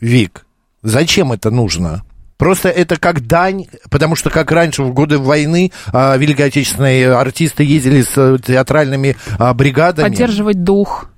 Вик, 0.00 0.46
зачем 0.82 1.32
это 1.32 1.50
нужно? 1.50 2.04
Просто 2.36 2.68
это 2.68 2.98
как 2.98 3.26
дань, 3.26 3.66
потому 3.90 4.14
что 4.14 4.30
как 4.30 4.50
раньше 4.50 4.82
в 4.82 4.92
годы 4.92 5.18
войны 5.18 5.72
а, 5.92 6.16
Великой 6.16 6.46
Отечественной 6.46 7.12
артисты 7.12 7.64
ездили 7.64 8.02
с 8.02 8.12
э, 8.16 8.36
театральными 8.44 9.16
а, 9.38 9.54
бригадами. 9.54 10.08
Поддерживать 10.08 10.62
дух. 10.62 11.08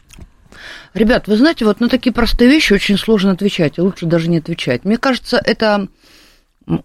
Ребят, 0.94 1.26
вы 1.26 1.36
знаете, 1.36 1.64
вот 1.64 1.80
на 1.80 1.88
такие 1.88 2.12
простые 2.12 2.50
вещи 2.50 2.72
очень 2.72 2.96
сложно 2.96 3.32
отвечать, 3.32 3.78
и 3.78 3.80
лучше 3.80 4.06
даже 4.06 4.28
не 4.28 4.38
отвечать. 4.38 4.84
Мне 4.84 4.96
кажется, 4.96 5.40
это 5.44 5.88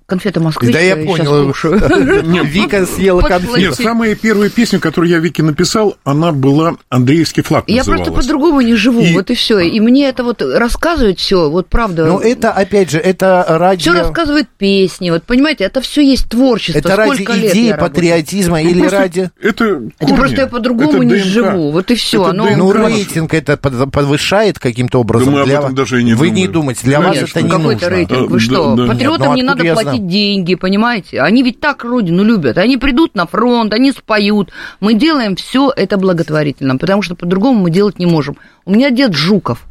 конфета 0.06 0.40
москвичка. 0.40 0.78
Да 0.78 0.84
я 0.84 0.96
щас 0.96 1.06
понял. 1.06 1.54
Вика 2.44 2.86
съела 2.86 3.22
конфету. 3.22 3.58
Нет, 3.58 3.76
самая 3.76 4.16
первая 4.16 4.50
песня, 4.50 4.80
которую 4.80 5.10
я 5.12 5.20
Вике 5.20 5.44
написал, 5.44 5.98
она 6.04 6.32
была 6.32 6.76
«Андреевский 6.90 7.44
флаг» 7.44 7.66
Я 7.68 7.84
просто 7.84 8.12
по-другому 8.12 8.62
не 8.62 8.76
живу, 8.76 9.02
И- 9.02 9.14
вот 9.14 9.30
и 9.30 9.36
все. 9.36 9.60
И 9.60 9.80
мне 9.80 10.08
это 10.10 10.24
вот 10.24 10.42
рассказывать 10.42 11.20
все, 11.20 11.50
вот 11.50 11.68
правда. 11.68 12.06
Ну, 12.06 12.20
это, 12.20 12.52
опять 12.52 12.92
же, 12.92 13.00
это 13.00 13.46
ради... 13.48 13.82
Все 13.82 13.94
рассказывает 13.94 14.48
песни, 14.58 15.10
вот 15.10 15.24
понимаете, 15.24 15.66
это 15.66 15.82
все 15.82 16.02
есть 16.02 16.30
творчество. 16.30 16.80
Это 16.80 16.96
ради 16.96 17.24
идеи, 17.24 17.68
я 17.68 17.78
патриотизма 17.78 18.62
Ну, 18.62 18.70
или 18.70 18.80
просто 18.82 19.00
ради... 19.00 19.32
Это, 19.42 19.64
Это 19.66 19.82
корни, 20.00 20.16
просто 20.16 20.42
я 20.42 20.48
по-другому 20.48 21.04
не 21.04 21.16
живу, 21.18 21.72
вот 21.72 21.92
и 21.92 21.96
все. 21.96 22.24
Оно... 22.24 22.50
Ну, 22.56 22.72
рейтинг 22.72 23.34
это 23.34 23.58
подвышает 23.58 24.60
каким-то 24.60 25.00
образом. 25.00 25.26
Да 25.26 25.32
мы 25.32 25.42
об 25.42 25.50
этом 25.50 25.76
даже 25.76 26.02
и 26.02 26.04
не 26.04 26.14
Вы 26.14 26.30
не 26.30 26.48
думаете, 26.48 26.82
для 26.84 27.00
вас 27.00 27.18
это 27.18 27.42
не 27.42 27.50
Какой-то 27.50 27.82
нужно. 27.86 27.90
рейтинг, 27.90 28.30
вы 28.30 28.40
Да, 28.40 28.44
что? 28.44 28.88
Патриотам 28.88 29.36
не 29.36 29.44
надо 29.44 29.73
я 29.74 29.82
платить 29.84 30.08
деньги, 30.08 30.56
понимаете? 30.56 31.22
Они 31.22 31.44
ведь 31.44 31.60
так 31.60 31.84
родину 31.84 32.24
любят. 32.24 32.58
Они 32.58 32.78
придут 32.78 33.16
на 33.16 33.26
фронт, 33.26 33.74
они 33.74 33.92
споют. 33.92 34.52
Мы 34.80 34.94
делаем 34.94 35.36
все 35.36 35.72
это 35.76 35.98
благотворительно, 35.98 36.78
потому 36.78 37.02
что 37.02 37.16
по-другому 37.16 37.62
мы 37.62 37.70
делать 37.70 38.00
не 38.00 38.06
можем. 38.06 38.38
У 38.66 38.72
меня 38.72 38.90
дед 38.90 39.14
Жуков. 39.14 39.66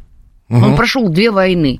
Он 0.49 0.75
прошел 0.75 1.09
две 1.09 1.31
войны. 1.31 1.79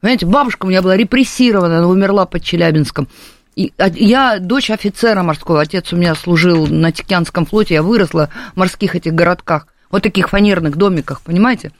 Понимаете, 0.00 0.26
бабушка 0.26 0.66
у 0.66 0.68
меня 0.68 0.82
была 0.82 0.96
репрессирована, 0.96 1.78
она 1.78 1.86
умерла 1.86 2.26
под 2.26 2.42
Челябинском. 2.42 3.06
И 3.54 3.72
а- 3.78 3.88
я 3.88 4.38
дочь 4.40 4.70
офицера 4.70 5.22
морского, 5.22 5.60
отец 5.60 5.92
у 5.92 5.96
меня 5.96 6.14
служил 6.16 6.66
на 6.66 6.90
Тикянском 6.90 7.46
флоте, 7.46 7.74
я 7.74 7.82
выросла 7.82 8.30
в 8.54 8.56
морских 8.56 8.96
этих 8.96 9.14
городках, 9.14 9.68
вот 9.90 10.02
таких 10.02 10.30
фанерных 10.30 10.76
домиках, 10.76 11.20
понимаете? 11.20 11.70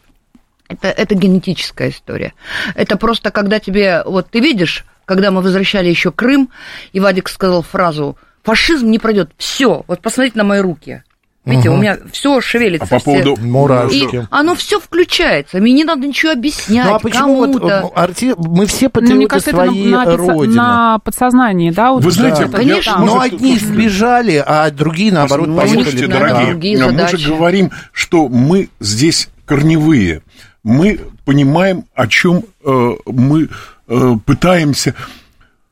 Это, 0.68 0.88
это 0.88 1.14
генетическая 1.14 1.90
история. 1.90 2.34
Это 2.74 2.96
просто 2.96 3.30
когда 3.30 3.58
тебе, 3.58 4.02
вот 4.06 4.30
ты 4.30 4.40
видишь, 4.40 4.84
когда 5.04 5.30
мы 5.30 5.40
возвращали 5.42 5.88
еще 5.88 6.10
Крым, 6.12 6.50
и 6.92 7.00
Вадик 7.00 7.28
сказал 7.28 7.62
фразу, 7.62 8.16
фашизм 8.42 8.90
не 8.90 8.98
пройдет, 8.98 9.30
все, 9.38 9.84
вот 9.86 10.00
посмотрите 10.00 10.38
на 10.38 10.44
мои 10.44 10.60
руки. 10.60 11.02
Видите, 11.44 11.70
у 11.70 11.76
меня 11.76 11.98
все 12.12 12.40
шевелится. 12.40 12.86
А 12.86 12.88
по 12.88 12.98
все. 13.00 13.04
поводу 13.04 13.36
Мурашки. 13.44 14.14
И 14.16 14.22
оно 14.30 14.54
все 14.54 14.78
включается. 14.78 15.58
Мне 15.58 15.72
не 15.72 15.82
надо 15.82 16.06
ничего 16.06 16.30
объяснять 16.30 16.86
Ну 16.86 16.94
а 16.94 16.98
почему 17.00 17.34
вот 17.34 17.46
кому-то. 17.56 17.90
э, 17.92 17.98
арти... 17.98 18.34
мы 18.38 18.66
все 18.66 18.84
Ну, 18.86 18.90
патриоты 18.90 19.14
мне 19.16 19.26
кажется, 19.26 19.50
это 19.50 19.64
своей 19.66 19.88
на, 19.88 20.04
родины? 20.16 20.54
на 20.54 20.98
подсознании, 21.00 21.72
да? 21.72 21.90
вот 21.90 22.04
Вы 22.04 22.12
знаете, 22.12 22.44
это- 22.44 22.52
конечно. 22.52 22.92
да. 22.92 22.98
Но 23.00 23.14
Может, 23.16 23.32
одни 23.32 23.58
слушайте, 23.58 23.66
сбежали, 23.74 24.44
а 24.46 24.70
другие, 24.70 25.12
наоборот, 25.12 25.48
Ну, 25.48 25.56
поехали 25.56 25.82
Слушайте, 25.82 26.06
да, 26.06 26.18
дорогие, 26.20 26.46
другие 26.52 26.86
мы 26.86 27.08
же 27.08 27.28
говорим, 27.34 27.70
что 27.90 28.28
мы 28.28 28.68
здесь 28.78 29.28
корневые. 29.44 30.22
Мы 30.62 31.00
понимаем, 31.24 31.86
о 31.96 32.06
чем 32.06 32.44
э, 32.64 32.90
мы 33.06 33.48
э, 33.92 34.16
пытаемся 34.24 34.94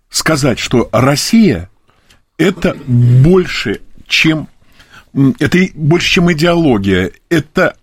сказать, 0.08 0.58
что 0.58 0.88
Россия 0.92 1.70
это 2.38 2.76
больше, 2.86 3.80
чем 4.06 4.48
это 5.38 5.58
больше, 5.74 6.08
чем 6.08 6.32
идеология. 6.32 7.12
Это 7.28 7.76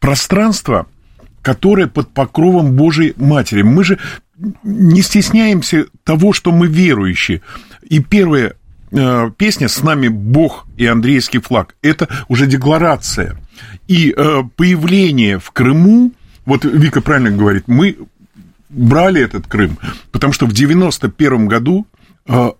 пространство, 0.00 0.86
которое 1.42 1.86
под 1.86 2.12
покровом 2.12 2.72
Божьей 2.72 3.14
Матери. 3.16 3.62
Мы 3.62 3.84
же 3.84 3.98
не 4.62 5.02
стесняемся 5.02 5.86
того, 6.04 6.32
что 6.32 6.50
мы 6.50 6.66
верующие. 6.66 7.42
И 7.88 8.00
первая 8.00 8.54
э, 8.90 9.30
песня 9.36 9.68
«С 9.68 9.82
нами 9.82 10.08
Бог 10.08 10.66
и 10.76 10.86
Андреевский 10.86 11.40
флаг»– 11.40 11.76
это 11.82 12.08
уже 12.28 12.46
декларация. 12.46 13.36
И 13.86 14.12
э, 14.16 14.42
появление 14.56 15.38
в 15.38 15.50
Крыму, 15.52 16.12
вот 16.44 16.64
Вика 16.64 17.00
правильно 17.00 17.30
говорит, 17.30 17.64
мы 17.68 17.96
брали 18.72 19.22
этот 19.22 19.46
Крым, 19.46 19.78
потому 20.10 20.32
что 20.32 20.46
в 20.46 20.52
91 20.52 21.46
году 21.46 21.86
э, 22.26 22.50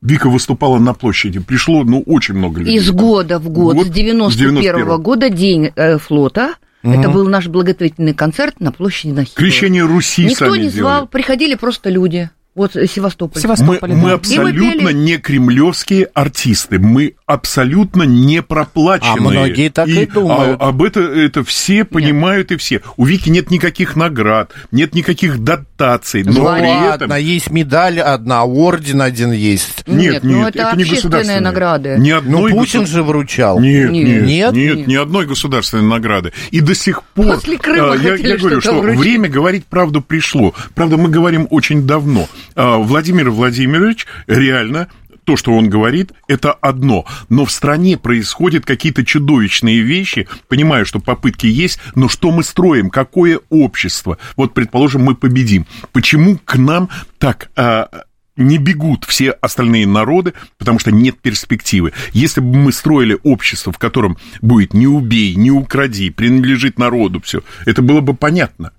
Вика 0.00 0.28
выступала 0.28 0.78
на 0.78 0.94
площади, 0.94 1.40
пришло, 1.40 1.82
ну, 1.82 2.02
очень 2.06 2.34
много 2.34 2.60
людей. 2.60 2.76
Из 2.76 2.90
года 2.92 3.40
в 3.40 3.48
год, 3.48 3.74
Вот 3.74 3.88
с 3.88 3.90
91 3.90 4.58
91-го. 4.58 4.98
года, 4.98 5.28
День 5.28 5.72
э, 5.74 5.98
флота. 5.98 6.54
Это 6.84 7.10
был 7.10 7.28
наш 7.28 7.48
благотворительный 7.48 8.14
концерт 8.14 8.60
на 8.60 8.70
площади 8.70 9.10
Нахимова. 9.10 9.34
Крещение 9.36 9.84
Руси 9.84 10.26
Никто 10.26 10.48
сами 10.52 10.62
не 10.62 10.68
звал, 10.68 10.98
делали. 11.00 11.08
приходили 11.08 11.54
просто 11.56 11.90
люди. 11.90 12.30
Вот 12.54 12.74
э, 12.74 12.86
Севастополь. 12.88 13.40
Севастополь. 13.40 13.90
Мы, 13.90 13.96
да. 13.96 14.02
мы 14.02 14.10
И 14.10 14.12
абсолютно 14.14 14.88
пели. 14.88 14.92
не 14.92 15.16
кремлевские 15.18 16.08
артисты, 16.12 16.80
мы 16.80 17.14
абсолютно 17.24 18.02
не 18.02 18.42
проплаченные. 18.42 19.12
А 19.16 19.20
многие 19.44 19.68
так 19.68 19.86
и 19.86 20.06
думают. 20.06 20.60
а- 20.60 20.68
об 20.70 20.82
это, 20.82 21.00
это 21.00 21.44
все 21.44 21.84
понимают 21.84 22.50
и 22.50 22.56
все. 22.56 22.80
У 22.96 23.04
Вики 23.04 23.28
нет 23.28 23.50
никаких 23.52 23.94
наград, 23.94 24.50
нет 24.72 24.92
никаких 24.94 25.38
дотаций, 25.44 26.24
но 26.24 26.32
Ну 26.32 26.36
при 26.38 26.44
ладно, 26.66 26.94
этом... 27.04 27.14
есть 27.16 27.50
медаль 27.50 28.00
одна, 28.00 28.42
орден 28.44 29.02
один 29.02 29.30
есть. 29.30 29.84
Нет, 29.86 30.14
Нет, 30.14 30.24
ну 30.24 30.38
нет, 30.38 30.56
это 30.56 30.68
это 30.68 30.76
не 30.76 30.84
государственные. 30.84 31.40
награды. 31.40 31.96
Ни 31.98 32.10
Ну, 32.10 32.16
одной 32.18 32.50
Путин 32.50 32.80
госу- 32.80 32.86
же 32.90 33.02
вручал. 33.04 33.60
Нет, 33.60 33.92
Нет. 33.92 34.04
нет, 34.06 34.26
Нет? 34.26 34.52
нет, 34.52 34.76
Нет. 34.78 34.86
ни 34.88 34.94
одной 34.96 35.26
государственной 35.26 35.84
награды. 35.84 36.32
И 36.50 36.60
до 36.60 36.74
сих 36.74 37.02
пор... 37.04 37.36
После 37.36 37.56
Крыма 37.56 37.92
а, 37.92 37.96
я, 37.96 38.14
я 38.16 38.36
говорю, 38.36 38.60
что 38.60 38.72
вручить. 38.80 38.98
время 38.98 39.28
говорить 39.28 39.64
правду 39.66 40.00
пришло. 40.02 40.54
Правда, 40.74 40.96
мы 40.96 41.08
говорим 41.08 41.46
очень 41.50 41.86
давно. 41.86 42.26
А, 42.54 42.78
Владимир 42.78 43.30
Владимирович 43.30 44.06
реально 44.26 44.88
то, 45.28 45.36
что 45.36 45.52
он 45.52 45.68
говорит, 45.68 46.12
это 46.26 46.52
одно. 46.52 47.04
Но 47.28 47.44
в 47.44 47.52
стране 47.52 47.98
происходят 47.98 48.64
какие-то 48.64 49.04
чудовищные 49.04 49.80
вещи. 49.80 50.26
Понимаю, 50.48 50.86
что 50.86 51.00
попытки 51.00 51.44
есть, 51.44 51.80
но 51.94 52.08
что 52.08 52.30
мы 52.30 52.42
строим? 52.42 52.88
Какое 52.88 53.38
общество? 53.50 54.16
Вот, 54.36 54.54
предположим, 54.54 55.02
мы 55.02 55.14
победим. 55.14 55.66
Почему 55.92 56.38
к 56.42 56.56
нам 56.56 56.88
так 57.18 57.50
а, 57.56 57.90
не 58.38 58.56
бегут 58.56 59.04
все 59.04 59.32
остальные 59.32 59.86
народы, 59.86 60.32
потому 60.56 60.78
что 60.78 60.92
нет 60.92 61.18
перспективы. 61.20 61.92
Если 62.12 62.40
бы 62.40 62.56
мы 62.56 62.72
строили 62.72 63.18
общество, 63.22 63.70
в 63.70 63.78
котором 63.78 64.16
будет 64.40 64.72
не 64.72 64.86
убей, 64.86 65.34
не 65.34 65.50
укради, 65.50 66.08
принадлежит 66.08 66.78
народу 66.78 67.20
все, 67.20 67.42
это 67.66 67.82
было 67.82 68.00
бы 68.00 68.14
понятно. 68.14 68.72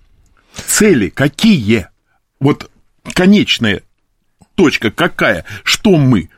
Цели 0.66 1.10
какие? 1.10 1.88
Вот 2.40 2.72
конечная 3.14 3.82
точка 4.56 4.92
какая? 4.92 5.46
Что 5.64 5.98
мы? 5.98 6.30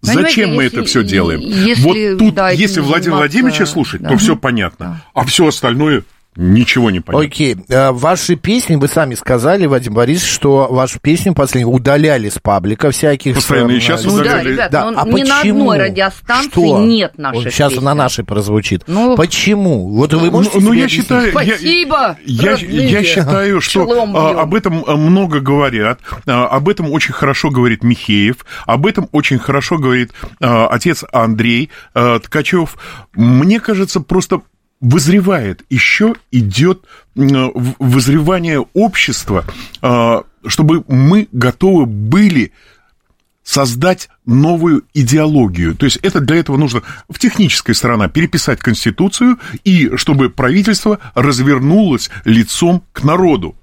Понимаете, 0.00 0.28
Зачем 0.30 0.54
мы 0.54 0.64
если- 0.64 0.78
это 0.78 0.86
все 0.86 1.02
делаем? 1.04 1.40
если, 1.40 1.82
вот 1.82 2.18
тут, 2.18 2.34
да, 2.34 2.50
если 2.50 2.80
Владимира 2.80 3.18
Владимировича 3.18 3.66
слушать, 3.66 4.02
да. 4.02 4.10
то 4.10 4.16
все 4.18 4.36
понятно. 4.36 5.02
А 5.14 5.24
все 5.24 5.46
остальное 5.48 6.04
ничего 6.36 6.90
не 6.90 7.00
понятно. 7.00 7.26
Окей, 7.26 7.56
а, 7.70 7.92
ваши 7.92 8.36
песни, 8.36 8.76
вы 8.76 8.88
сами 8.88 9.14
сказали, 9.14 9.66
Вадим 9.66 9.94
Борисович, 9.94 10.30
что 10.32 10.68
вашу 10.70 10.98
песню 11.00 11.34
последнюю 11.34 11.72
удаляли 11.74 12.28
с 12.28 12.38
паблика 12.38 12.90
всяких. 12.90 13.34
Постоянно, 13.36 13.72
и 13.72 13.76
э, 13.78 13.80
сейчас 13.80 14.04
Ну 14.04 14.16
да, 14.16 14.22
удаляли. 14.22 14.52
ребят, 14.52 14.70
Да, 14.70 14.90
но 14.90 15.00
а 15.00 15.04
ни 15.06 15.22
на 15.22 15.38
почему? 15.40 15.70
одной 15.70 15.78
радиостанции 15.86 16.50
Что? 16.50 16.78
нет 16.84 17.18
наших 17.18 17.44
Вот 17.44 17.52
Сейчас 17.52 17.72
песен. 17.72 17.84
на 17.84 17.94
нашей 17.94 18.24
прозвучит. 18.24 18.84
Ну, 18.86 19.16
Почему? 19.16 19.88
Вот 19.94 20.12
вы 20.14 20.26
Ну, 20.26 20.30
можете 20.32 20.60
ну, 20.60 20.70
себе 20.72 20.80
я 20.82 20.88
считаю, 20.88 21.26
я- 21.26 21.30
Спасибо, 21.32 22.16
Я, 22.24 22.50
родные. 22.52 22.88
я 22.90 23.02
считаю, 23.02 23.60
что 23.60 23.86
а, 24.14 24.42
об 24.42 24.54
этом 24.54 24.84
а, 24.86 24.96
много 24.96 25.40
говорят, 25.40 26.00
а, 26.26 26.46
об 26.46 26.68
этом 26.68 26.90
очень 26.92 27.12
хорошо 27.14 27.50
говорит 27.50 27.82
Михеев, 27.82 28.36
об 28.66 28.86
этом 28.86 29.08
очень 29.12 29.38
хорошо 29.38 29.78
говорит 29.78 30.12
а, 30.40 30.66
отец 30.68 31.04
Андрей 31.12 31.70
а, 31.94 32.18
Ткачев. 32.18 32.76
Мне 33.14 33.60
кажется, 33.60 34.00
просто 34.00 34.42
вызревает, 34.80 35.64
еще 35.70 36.14
идет 36.30 36.84
вызревание 37.14 38.60
общества, 38.74 39.44
а, 39.80 40.24
чтобы 40.46 40.84
мы 40.88 41.28
готовы 41.32 41.86
были 41.86 42.52
создать 43.42 44.08
новую 44.26 44.84
идеологию. 44.92 45.76
То 45.76 45.86
есть 45.86 45.98
это 45.98 46.20
для 46.20 46.36
этого 46.36 46.56
нужно 46.56 46.82
в 47.08 47.18
технической 47.18 47.74
сторона 47.74 48.08
переписать 48.08 48.58
Конституцию 48.58 49.38
и 49.62 49.96
чтобы 49.96 50.30
правительство 50.30 50.98
развернулось 51.14 52.10
лицом 52.24 52.82
к 52.92 53.04
народу, 53.04 53.54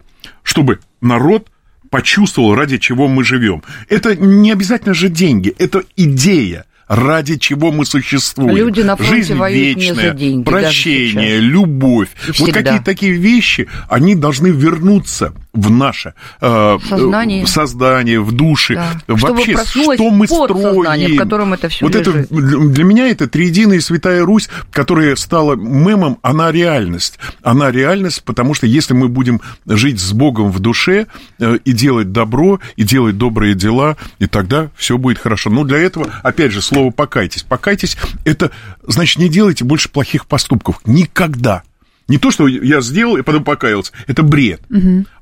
чтобы 0.41 0.79
народ 1.01 1.49
почувствовал, 1.89 2.55
ради 2.55 2.77
чего 2.77 3.07
мы 3.07 3.23
живем. 3.23 3.61
Это 3.89 4.15
не 4.15 4.51
обязательно 4.51 4.93
же 4.93 5.09
деньги, 5.09 5.53
это 5.59 5.83
идея 5.95 6.65
ради 6.87 7.37
чего 7.37 7.71
мы 7.71 7.85
существуем. 7.85 8.55
Люди 8.55 8.81
на 8.81 8.95
фронте 8.95 9.15
Жизнь 9.15 9.35
воюют 9.35 9.77
не 9.77 9.93
за 9.93 9.93
вечная, 9.93 10.13
деньги, 10.13 10.43
прощение, 10.43 11.39
любовь. 11.39 12.09
И 12.23 12.27
Вот 12.27 12.35
всегда. 12.35 12.53
какие-то 12.61 12.85
такие 12.85 13.13
вещи, 13.13 13.67
они 13.89 14.15
должны 14.15 14.47
вернуться 14.47 15.33
в 15.53 15.69
наше 15.69 16.13
э, 16.41 16.77
Сознание. 16.89 17.45
в 17.45 17.49
создание, 17.49 18.19
в 18.19 18.31
души. 18.31 18.75
Да. 18.75 18.91
Вообще, 19.07 19.55
что 19.55 20.09
мы 20.09 20.27
строим? 20.27 21.13
в 21.13 21.17
котором 21.17 21.53
это 21.53 21.69
всё 21.69 21.85
вот 21.85 21.95
это 21.95 22.11
лежит. 22.11 22.71
для 22.73 22.83
меня 22.83 23.07
это 23.07 23.27
триединая 23.27 23.79
святая 23.79 24.25
Русь, 24.25 24.49
которая 24.71 25.15
стала 25.15 25.55
мемом, 25.55 26.17
она 26.21 26.51
реальность. 26.51 27.19
Она 27.43 27.71
реальность, 27.71 28.23
потому 28.23 28.53
что 28.53 28.65
если 28.65 28.93
мы 28.93 29.07
будем 29.07 29.41
жить 29.65 29.99
с 29.99 30.11
Богом 30.11 30.51
в 30.51 30.59
душе 30.59 31.07
э, 31.39 31.57
и 31.63 31.71
делать 31.71 32.11
добро, 32.11 32.59
и 32.75 32.83
делать 32.83 33.17
добрые 33.17 33.53
дела, 33.53 33.97
и 34.19 34.25
тогда 34.27 34.69
все 34.75 34.97
будет 34.97 35.19
хорошо. 35.19 35.49
Но 35.49 35.63
для 35.63 35.77
этого, 35.77 36.07
опять 36.23 36.51
же, 36.51 36.61
слово 36.61 36.82
покайтесь. 36.91 37.43
Покайтесь, 37.43 37.97
это 38.25 38.51
значит, 38.87 39.17
не 39.19 39.29
делайте 39.29 39.63
больше 39.63 39.89
плохих 39.89 40.25
поступков. 40.25 40.79
Никогда. 40.85 41.63
Не 42.07 42.17
то, 42.17 42.31
что 42.31 42.47
я 42.47 42.81
сделал 42.81 43.15
и 43.17 43.21
потом 43.21 43.43
покаялся. 43.43 43.93
Это 44.07 44.23
бред. 44.23 44.61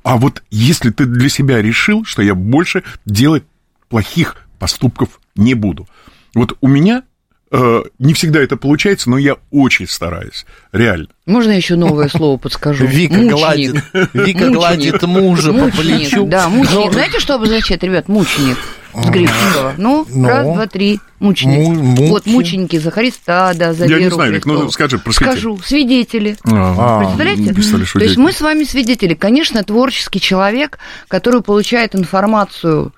А 0.04 0.18
вот 0.18 0.44
если 0.50 0.90
ты 0.90 1.06
для 1.06 1.30
себя 1.30 1.62
решил, 1.62 2.04
что 2.06 2.22
я 2.22 2.34
больше 2.36 2.84
делать 3.06 3.44
плохих 3.90 4.38
поступков 4.60 5.20
не 5.36 5.54
буду. 5.54 5.88
Вот 6.34 6.58
у 6.62 6.68
меня 6.68 7.04
э, 7.52 7.82
не 8.00 8.14
всегда 8.14 8.40
это 8.40 8.56
получается, 8.58 9.10
но 9.10 9.18
я 9.18 9.36
очень 9.52 9.88
стараюсь. 9.88 10.46
Реально. 10.72 11.08
Можно 11.26 11.52
еще 11.52 11.76
новое 11.76 12.08
слово 12.10 12.38
подскажу? 12.38 12.86
Вика 12.86 13.16
Мученик. 13.16 13.32
гладит, 13.32 13.76
Вика 14.14 14.40
Мученик. 14.46 14.54
гладит 14.54 15.02
мужа 15.04 15.52
по 15.52 15.60
Мученик, 15.66 15.76
плечу. 16.10 16.26
Да, 16.28 16.48
мученик. 16.50 16.86
Но- 16.86 16.92
Знаете, 16.94 17.20
что 17.20 17.36
обозначает, 17.36 17.84
ребят, 17.84 18.08
мученик? 18.08 18.58
С. 18.94 19.74
Ну, 19.78 20.06
Ну. 20.10 20.28
раз, 20.28 20.46
два, 20.46 20.68
три. 20.68 21.00
Мученик. 21.20 21.58
Му- 21.78 22.08
Вот 22.08 22.26
мучи- 22.26 22.30
мученики 22.32 22.78
за 22.78 22.92
Христа, 22.92 23.54
да, 23.54 23.74
за 23.74 23.86
Я 23.86 23.98
не 23.98 24.04
веру 24.06 24.16
знаю, 24.16 24.34
Вик, 24.34 24.46
ну, 24.46 24.70
скажи, 24.72 24.98
просвети. 24.98 25.32
Скажу. 25.32 25.60
Свидетели. 25.64 26.36
А, 26.46 27.00
Представляете? 27.00 27.42
не 27.44 27.62
что 27.86 28.00
То 28.00 28.06
есть 28.06 28.18
мы 28.18 28.32
с 28.32 28.42
вами 28.42 28.64
свидетели. 28.64 29.14
Конечно, 29.14 29.64
творческий 29.64 30.20
человек, 30.20 30.80
который 31.08 31.42
получает 31.42 31.96
информацию 31.96 32.92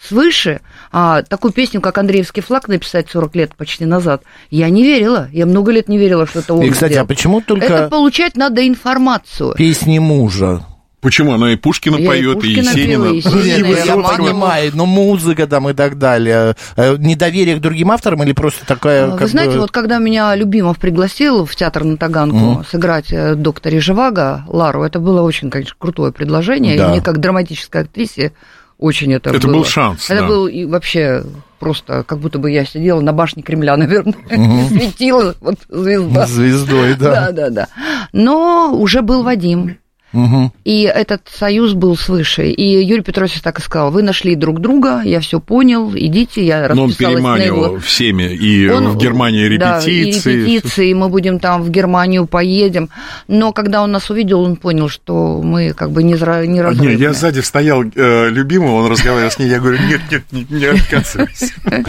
свыше, 0.00 0.60
а 0.92 1.22
такую 1.22 1.52
песню, 1.52 1.80
как 1.80 1.98
«Андреевский 1.98 2.40
флаг» 2.42 2.68
написать 2.68 3.10
40 3.10 3.34
лет 3.34 3.54
почти 3.56 3.84
назад, 3.84 4.22
я 4.50 4.70
не 4.70 4.84
верила. 4.84 5.28
Я 5.32 5.44
много 5.44 5.72
лет 5.72 5.88
не 5.88 5.98
верила, 5.98 6.24
что 6.26 6.38
это 6.38 6.54
он 6.54 6.62
И, 6.62 6.70
кстати, 6.70 6.92
а 6.92 6.94
сделал. 6.94 7.06
почему 7.08 7.38
Это 7.40 7.46
только 7.48 7.88
получать 7.88 8.36
надо 8.36 8.66
информацию. 8.66 9.54
песни 9.56 9.98
мужа? 9.98 10.64
Почему 11.00 11.34
она 11.34 11.52
и 11.52 11.56
Пушкина 11.56 11.94
Я 11.96 12.02
и 12.02 12.06
поет, 12.06 12.30
и 12.32 12.34
Пушкина 12.40 12.68
Есенина? 12.70 13.04
пела, 13.04 13.12
и 13.12 13.16
Есенина, 13.18 13.44
Нет, 13.44 13.60
ну, 13.60 13.84
я 13.86 13.94
Романова. 13.94 14.16
понимаю, 14.16 14.70
но 14.74 14.86
музыка 14.86 15.46
там 15.46 15.68
и 15.68 15.72
так 15.72 15.96
далее. 15.98 16.56
Э, 16.76 16.96
Недоверие 16.98 17.56
к 17.56 17.60
другим 17.60 17.92
авторам 17.92 18.22
или 18.24 18.32
просто 18.32 18.66
такая... 18.66 19.12
А, 19.12 19.16
Вы 19.16 19.26
знаете, 19.28 19.54
бы- 19.54 19.60
вот 19.60 19.70
когда 19.70 19.98
меня 19.98 20.34
Любимов 20.34 20.78
пригласил 20.78 21.46
в 21.46 21.54
театр 21.54 21.84
на 21.84 21.96
Таганку 21.96 22.64
сыграть 22.68 23.12
э, 23.12 23.36
докторе 23.36 23.78
Живаго 23.80 24.44
Лару, 24.48 24.82
это 24.82 24.98
было 24.98 25.22
очень, 25.22 25.50
конечно, 25.50 25.76
крутое 25.78 26.10
предложение. 26.12 26.76
Да. 26.76 26.86
И 26.86 26.90
мне, 26.90 27.00
как 27.00 27.18
драматической 27.20 27.82
актрисе, 27.82 28.32
Очень 28.78 29.12
это 29.12 29.30
Это 29.30 29.46
было. 29.46 29.54
был 29.58 29.64
шанс, 29.64 30.08
Это 30.10 30.20
да. 30.22 30.26
был 30.28 30.46
и 30.48 30.64
вообще 30.64 31.22
просто, 31.60 32.04
как 32.04 32.18
будто 32.20 32.38
бы 32.38 32.50
я 32.50 32.64
сидела 32.64 33.00
на 33.00 33.12
башне 33.12 33.42
Кремля, 33.42 33.76
наверное, 33.76 34.14
и 34.30 34.68
светила 34.68 35.34
вот 35.40 35.56
звезда. 35.68 36.26
Звездой, 36.26 36.94
да. 36.94 37.26
Да, 37.26 37.32
да, 37.32 37.50
да. 37.50 37.68
Но 38.12 38.72
уже 38.76 39.02
был 39.02 39.22
Вадим. 39.22 39.78
Мгм. 40.12 40.52
И 40.64 40.82
этот 40.82 41.22
союз 41.30 41.74
был 41.74 41.96
свыше. 41.96 42.48
И 42.48 42.82
Юрий 42.84 43.02
Петрович 43.02 43.40
так 43.42 43.58
и 43.58 43.62
сказал, 43.62 43.90
вы 43.90 44.02
нашли 44.02 44.34
друг 44.36 44.60
друга, 44.60 45.02
я 45.04 45.20
все 45.20 45.38
понял, 45.38 45.92
идите, 45.94 46.44
я 46.46 46.68
Но 46.74 46.84
он 46.84 46.88
расписалась 46.90 47.22
на 47.22 47.36
его... 47.36 47.56
переманивал 47.56 47.78
всеми, 47.80 48.22
и 48.22 48.68
Он- 48.70 48.88
в 48.88 48.96
Германии 48.96 49.56
Да, 49.58 49.80
и 49.80 49.90
репетиции. 49.90 50.32
репетиции, 50.42 50.92
мы 50.94 51.08
будем 51.10 51.38
там 51.40 51.62
в 51.62 51.70
Германию 51.70 52.26
поедем. 52.26 52.88
Но 53.28 53.52
когда 53.52 53.82
он 53.82 53.92
нас 53.92 54.08
увидел, 54.10 54.40
он 54.40 54.56
понял, 54.56 54.88
что 54.88 55.42
мы 55.42 55.72
как 55.74 55.90
бы 55.92 56.02
не, 56.02 56.14
зра- 56.14 56.46
не 56.46 56.60
А, 56.60 56.62
Не, 56.62 56.70
разрывные. 56.70 56.96
я 56.98 57.12
сзади 57.12 57.40
стоял 57.40 57.82
э, 57.84 58.28
любимого, 58.30 58.82
он 58.84 58.90
разговаривал 58.90 59.30
с 59.30 59.38
ней, 59.38 59.48
я 59.50 59.58
говорю, 59.60 59.78
нет, 59.88 60.00
нет, 60.10 60.22
не, 60.32 60.46
не 60.48 60.64
отказывайся. 60.66 61.46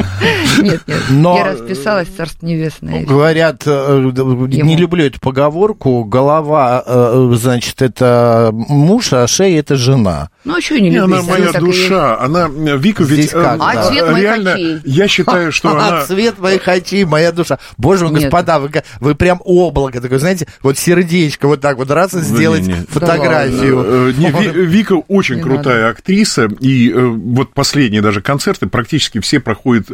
Нет, 0.62 0.82
нет, 0.88 1.00
Но- 1.10 1.38
я 1.38 1.46
расписалась, 1.54 2.08
царство 2.10 2.46
небесное. 2.46 3.04
Говорят, 3.06 3.64
э, 3.66 4.12
не 4.48 4.76
люблю 4.76 5.06
эту 5.06 5.20
поговорку, 5.22 6.04
голова, 6.04 6.84
э, 6.86 7.32
значит, 7.36 7.82
это 7.82 8.09
муж, 8.52 9.14
а 9.14 9.28
шея 9.28 9.60
это 9.60 9.76
жена. 9.76 10.30
Ну, 10.46 10.56
а 10.56 10.62
что 10.62 10.80
не 10.80 10.90
Не, 10.90 10.98
она 10.98 11.22
моя 11.22 11.52
так 11.52 11.62
и 11.62 11.66
душа, 11.66 12.20
она, 12.20 12.48
э, 12.48 12.78
Вика 12.78 13.04
ведь 13.04 13.20
Здесь 13.20 13.32
как, 13.32 13.56
э, 13.56 13.60
да. 13.60 13.72
А 13.72 13.88
цвет 13.88 14.12
моих 14.12 14.24
реально, 14.24 14.54
очей? 14.54 14.80
я 14.86 15.08
считаю, 15.08 15.52
что 15.52 15.70
она... 15.78 16.06
Цвет 16.06 16.40
моих 16.40 16.68
очей, 16.68 17.06
моя 17.06 17.32
душа. 17.32 17.60
Боже 17.78 18.08
мой, 18.08 18.22
господа, 18.22 18.60
вы, 18.60 18.72
вы 19.00 19.16
прям 19.16 19.42
облако 19.44 20.02
такое, 20.02 20.20
знаете, 20.20 20.48
вот 20.62 20.78
сердечко 20.78 21.48
вот 21.48 21.62
так 21.62 21.78
вот 21.78 21.92
раз 21.92 22.14
и 22.14 22.22
сделать 22.22 22.62
не, 22.62 22.74
не. 22.74 22.86
фотографию. 22.86 23.84
Э, 23.86 24.14
не, 24.18 24.32
Ви- 24.32 24.66
Вика 24.66 24.94
очень 25.08 25.36
Не 25.36 25.42
крутая 25.42 25.90
актриса, 25.90 26.48
и 26.60 26.94
вот 26.94 27.54
последние 27.54 28.02
даже 28.02 28.22
концерты 28.22 28.68
практически 28.68 29.20
все 29.20 29.40
проходят, 29.40 29.88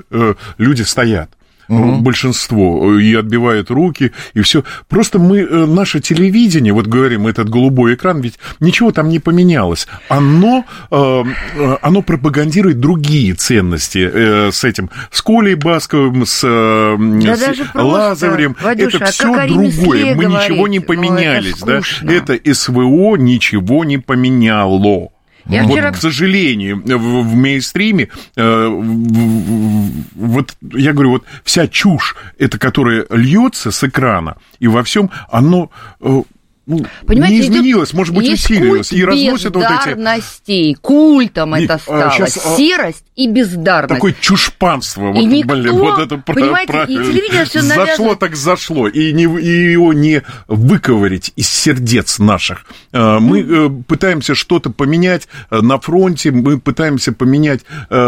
люди 0.58 0.82
стоят. 0.82 1.30
Большинство, 1.68 2.94
э, 2.94 3.02
и 3.02 3.16
отбивают 3.16 3.72
руки, 3.72 4.12
и 4.34 4.42
все. 4.42 4.64
Просто 4.88 5.20
мы, 5.20 5.40
э, 5.40 5.66
наше 5.66 6.00
телевидение, 6.00 6.74
вот 6.74 6.88
говорим, 6.88 7.28
этот 7.28 7.50
голубой 7.50 7.96
экран, 7.96 8.22
ведь 8.22 8.36
ничего 8.60 8.92
там 8.92 9.10
не 9.10 9.20
поменялось. 9.20 9.88
Оно, 10.10 10.66
оно 10.90 12.02
пропагандирует 12.02 12.80
другие 12.80 13.34
ценности 13.34 14.52
с 14.52 14.64
этим, 14.64 14.90
с 15.12 15.22
Колей 15.22 15.56
Басковым, 15.56 16.26
с, 16.26 16.42
Да 16.42 17.36
с 17.36 17.58
Лазарем. 17.74 18.56
Вадюша, 18.62 18.98
это 18.98 19.06
а 19.06 19.12
все 19.12 19.48
другое. 19.48 20.16
Мы 20.16 20.26
ничего 20.26 20.68
не 20.68 20.80
говорить? 20.80 20.86
Ну, 20.86 20.86
это 20.86 20.86
поменялись. 20.86 21.60
да? 21.62 21.82
Это 22.12 22.54
СВО 22.54 23.16
ничего 23.16 23.84
не 23.84 23.98
поменяло. 23.98 25.15
Я 25.48 25.64
вот, 25.64 25.72
вчера- 25.74 25.92
к 25.92 25.98
сожалению, 25.98 26.82
в, 26.84 27.24
в 27.24 27.36
мейнстриме, 27.36 28.10
э, 28.36 28.68
в- 28.68 28.82
в- 28.82 29.92
вот 30.16 30.56
я 30.74 30.94
говорю, 30.94 31.12
вот 31.12 31.24
вся 31.44 31.68
чушь, 31.68 32.16
это 32.40 32.58
которая 32.58 33.06
льется 33.12 33.72
с 33.72 33.84
экрана, 33.84 34.38
и 34.60 34.68
во 34.68 34.84
всем 34.84 35.10
оно 35.30 35.70
э, 36.02 36.22
ну, 36.68 36.86
Понимаете, 37.06 37.36
не 37.36 37.42
идет- 37.42 37.52
изменилось, 37.52 37.94
может 37.94 38.14
быть, 38.14 38.32
усилилось. 38.34 38.92
И 38.92 39.04
разносят 39.04 39.56
вот 39.56 39.66
эти... 39.66 40.76
Культом 40.82 41.56
Вик, 41.56 41.66
это 41.66 41.76
а, 41.76 41.80
стало. 41.80 42.12
щас, 42.12 42.38
а, 42.38 42.58
Серость 42.58 43.06
и 43.16 43.30
бездарность. 43.30 43.94
Такое 43.94 44.16
чушпанство, 44.20 45.08
вот, 45.08 45.18
И 45.18 45.26
никто, 45.26 45.56
блин, 45.56 45.78
вот 45.78 46.00
это 46.00 46.18
понимаете, 46.18 46.64
и 46.64 46.76
правильно. 46.76 47.04
телевидение 47.06 47.46
всё 47.46 47.62
зашло 47.62 47.84
навязывает. 47.84 48.20
так 48.20 48.36
зашло, 48.36 48.88
и, 48.88 49.14
не, 49.14 49.24
и 49.24 49.72
его 49.72 49.94
не 49.94 50.24
выковырить 50.48 51.32
из 51.36 51.50
сердец 51.50 52.20
наших. 52.20 52.66
Э, 52.92 53.20
Мы 53.20 53.42
э, 53.42 53.70
пытаемся 53.88 54.36
что-то 54.36 54.70
поменять 54.70 55.28
э, 55.50 55.62
на 55.62 55.80
фронте, 55.80 56.32
мы 56.32 56.60
пытаемся 56.60 57.12
поменять 57.14 57.62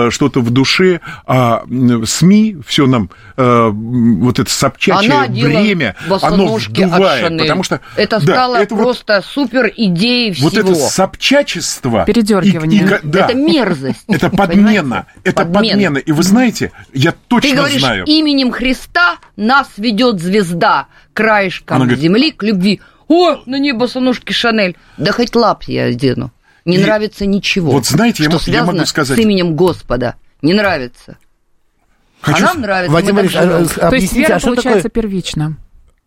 что-то 0.09 0.41
в 0.41 0.49
душе, 0.49 0.99
а 1.25 1.63
СМИ 2.05 2.57
все 2.65 2.87
нам 2.87 3.09
вот 3.37 4.39
это 4.39 4.49
собчачье 4.49 5.11
Она 5.11 5.27
бремя, 5.27 5.95
оно 6.21 6.55
вдувает, 6.55 7.37
потому 7.37 7.63
что 7.63 7.81
это 7.95 8.19
да, 8.25 8.46
стало 8.47 8.63
это 8.63 8.75
вот- 8.75 8.83
просто 8.83 9.21
супер 9.21 9.71
идеей 9.75 10.33
всего. 10.33 10.49
вот 10.49 10.57
это 10.57 10.75
собчачество... 10.75 12.03
Передёргивание. 12.05 12.81
и- 12.81 12.85
и 12.85 12.99
да. 13.03 13.25
Это 13.25 13.33
мерзость. 13.35 14.03
Это 14.07 14.29
подмена, 14.29 15.05
это 15.23 15.45
подмена. 15.45 15.97
И 15.97 16.11
вы 16.11 16.23
знаете, 16.23 16.71
я 16.93 17.13
точно 17.27 17.49
Ты 17.49 17.55
говоришь, 17.55 17.79
знаю. 17.81 18.05
именем 18.05 18.51
Христа 18.51 19.17
нас 19.35 19.69
ведет 19.77 20.19
звезда 20.21 20.87
краешком 21.13 21.89
земли 21.95 22.31
к 22.31 22.43
любви. 22.43 22.81
О, 23.07 23.37
на 23.45 23.57
ней 23.59 23.71
босоножки 23.71 24.33
Шанель. 24.33 24.75
Да 24.97 25.11
хоть 25.11 25.35
лап 25.35 25.63
я 25.63 25.85
одену. 25.85 26.31
Не 26.65 26.75
И 26.77 26.79
нравится 26.83 27.25
ничего. 27.25 27.71
вот 27.71 27.85
знаете, 27.85 28.23
я 28.23 28.29
что 28.29 28.37
я 28.39 28.43
связано 28.43 28.73
могу 28.73 28.85
сказать- 28.85 29.17
с 29.17 29.21
именем 29.21 29.55
Господа. 29.55 30.15
Не 30.41 30.53
нравится. 30.53 31.17
Хочу 32.19 32.43
а 32.43 32.47
нам 32.47 32.61
нравится. 32.61 32.93
Вадим 32.93 33.15
мы 33.15 33.21
так 33.23 33.31
Борисович, 33.31 33.43
живем. 33.43 33.55
а- 33.55 33.57
То 33.57 33.63
есть 33.63 33.77
объясните, 33.79 34.19
вера 34.19 34.35
а 34.35 34.39
что 34.39 34.47
получается 34.49 34.89
такое... 34.89 35.01
первична. 35.03 35.55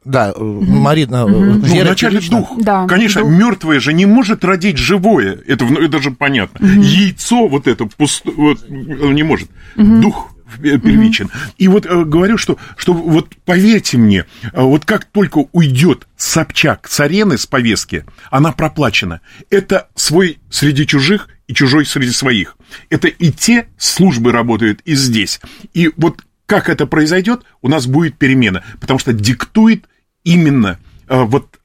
Да, 0.05 0.33
э, 0.35 0.43
Марина, 0.43 1.27
э, 1.27 1.29
Ну, 1.29 1.61
вера 1.61 1.89
вначале 1.89 2.13
первична? 2.19 2.39
дух. 2.39 2.53
Да, 2.59 2.87
Конечно, 2.87 3.23
дух. 3.23 3.31
мертвое 3.31 3.81
же 3.81 3.93
не 3.93 4.07
может 4.07 4.45
родить 4.45 4.79
живое. 4.79 5.39
Это, 5.47 5.65
ну, 5.67 5.79
это 5.81 6.01
же 6.01 6.11
понятно. 6.11 6.65
Яйцо 6.65 7.49
вот 7.49 7.67
это 7.67 7.85
пусто, 7.87 8.31
вот, 8.31 8.69
не 8.69 9.23
может. 9.23 9.51
Дух 9.77 10.31
э, 10.63 10.79
первичен. 10.79 11.31
И 11.59 11.69
вот 11.69 11.85
э, 11.87 12.05
говорю, 12.05 12.39
что, 12.39 12.57
что 12.77 12.93
вот 12.95 13.37
поверьте 13.45 13.99
мне, 13.99 14.25
э, 14.53 14.63
вот 14.63 14.85
как 14.87 15.05
только 15.05 15.45
уйдет 15.53 16.07
Собчак 16.17 16.89
с 16.89 16.99
арены, 17.01 17.37
с 17.37 17.47
повестки, 17.47 18.05
она 18.31 18.53
проплачена. 18.53 19.21
Это 19.51 19.89
свой 19.95 20.39
среди 20.51 20.87
чужих 20.87 21.29
и 21.47 21.53
чужой 21.55 21.85
среди 21.85 22.13
своих. 22.13 22.57
Это 22.89 23.09
и 23.09 23.31
те 23.33 23.67
службы 23.77 24.33
работают, 24.33 24.81
и 24.85 24.95
здесь. 24.95 25.41
И 25.75 25.91
вот 25.97 26.23
как 26.51 26.69
это 26.69 26.85
произойдет, 26.85 27.43
у 27.63 27.69
нас 27.69 27.87
будет 27.87 28.19
перемена. 28.19 28.65
Потому 28.81 28.99
что 28.99 29.13
диктует 29.13 29.85
именно 30.25 30.81
э, 31.09 31.23
вот 31.23 31.61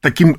таким, 0.00 0.38